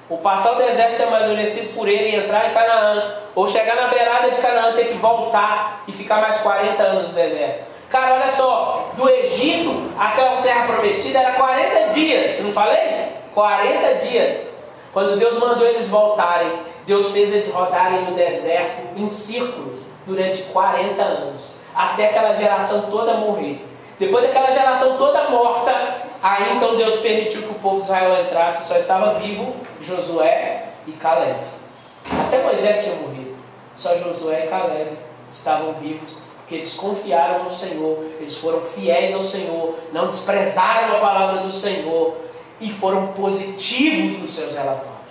Ou 0.07 0.19
passar 0.19 0.51
o 0.51 0.55
deserto 0.57 0.93
e 0.93 0.95
ser 0.97 1.03
amadurecido 1.05 1.73
por 1.73 1.87
ele 1.87 2.09
e 2.11 2.15
entrar 2.17 2.47
em 2.47 2.53
Canaã. 2.53 3.15
Ou 3.33 3.47
chegar 3.47 3.75
na 3.75 3.87
beirada 3.87 4.29
de 4.29 4.39
Canaã, 4.39 4.73
ter 4.75 4.89
que 4.89 4.97
voltar 4.99 5.83
e 5.87 5.91
ficar 5.91 6.21
mais 6.21 6.37
40 6.37 6.83
anos 6.83 7.07
no 7.07 7.13
deserto. 7.13 7.63
Cara, 7.89 8.13
olha 8.13 8.31
só, 8.33 8.91
do 8.93 9.09
Egito 9.09 9.91
até 9.97 10.21
a 10.21 10.41
terra 10.43 10.67
prometida 10.67 11.17
era 11.17 11.31
40 11.31 11.87
dias, 11.87 12.39
não 12.41 12.53
falei? 12.53 13.07
40 13.33 13.95
dias. 14.05 14.50
Quando 14.93 15.17
Deus 15.17 15.35
mandou 15.39 15.65
eles 15.65 15.87
voltarem, 15.87 16.63
Deus 16.85 17.11
fez 17.11 17.31
eles 17.31 17.51
rodarem 17.51 18.01
no 18.01 18.15
deserto 18.15 18.97
em 18.97 19.07
círculos 19.07 19.85
durante 20.05 20.41
40 20.43 21.01
anos, 21.01 21.53
até 21.73 22.07
aquela 22.07 22.33
geração 22.33 22.81
toda 22.89 23.13
morrer. 23.13 23.65
Depois 23.97 24.25
daquela 24.25 24.51
geração 24.51 24.97
toda 24.97 25.29
morta, 25.29 25.71
aí 26.21 26.57
então 26.57 26.75
Deus 26.75 26.97
permitiu 26.97 27.43
que 27.43 27.51
o 27.51 27.59
povo 27.59 27.77
de 27.77 27.83
Israel 27.83 28.23
entrasse, 28.23 28.67
só 28.67 28.75
estava 28.75 29.13
vivo 29.19 29.55
Josué 29.79 30.65
e 30.87 30.91
Caleb. 30.93 31.39
Até 32.27 32.43
Moisés 32.43 32.83
tinha 32.83 32.95
morrido, 32.95 33.35
só 33.75 33.95
Josué 33.97 34.45
e 34.45 34.49
Caleb 34.49 34.97
estavam 35.29 35.73
vivos, 35.73 36.17
porque 36.37 36.55
eles 36.55 36.73
confiaram 36.73 37.43
no 37.43 37.51
Senhor, 37.51 38.03
eles 38.19 38.35
foram 38.35 38.61
fiéis 38.61 39.15
ao 39.15 39.23
Senhor, 39.23 39.75
não 39.93 40.07
desprezaram 40.07 40.97
a 40.97 40.99
palavra 40.99 41.41
do 41.41 41.51
Senhor, 41.51 42.17
e 42.61 42.71
foram 42.71 43.07
positivos 43.07 44.19
nos 44.19 44.31
seus 44.31 44.53
relatórios. 44.53 45.01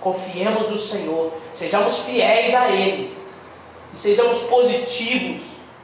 Confiemos 0.00 0.68
no 0.68 0.76
Senhor, 0.76 1.32
sejamos 1.52 2.00
fiéis 2.00 2.54
a 2.54 2.70
Ele 2.70 3.16
e 3.94 3.96
sejamos 3.96 4.40
positivos 4.40 5.42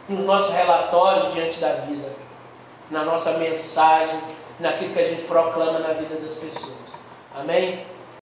nos 0.08 0.20
nossos 0.24 0.54
relatórios 0.54 1.32
diante 1.32 1.58
da 1.58 1.74
vida, 1.74 2.10
na 2.90 3.04
nossa 3.04 3.38
mensagem, 3.38 4.18
naquilo 4.58 4.92
que 4.92 5.00
a 5.00 5.04
gente 5.04 5.22
proclama 5.22 5.78
na 5.78 5.92
vida 5.92 6.16
das 6.16 6.32
pessoas. 6.32 6.74
Amém? 7.34 7.84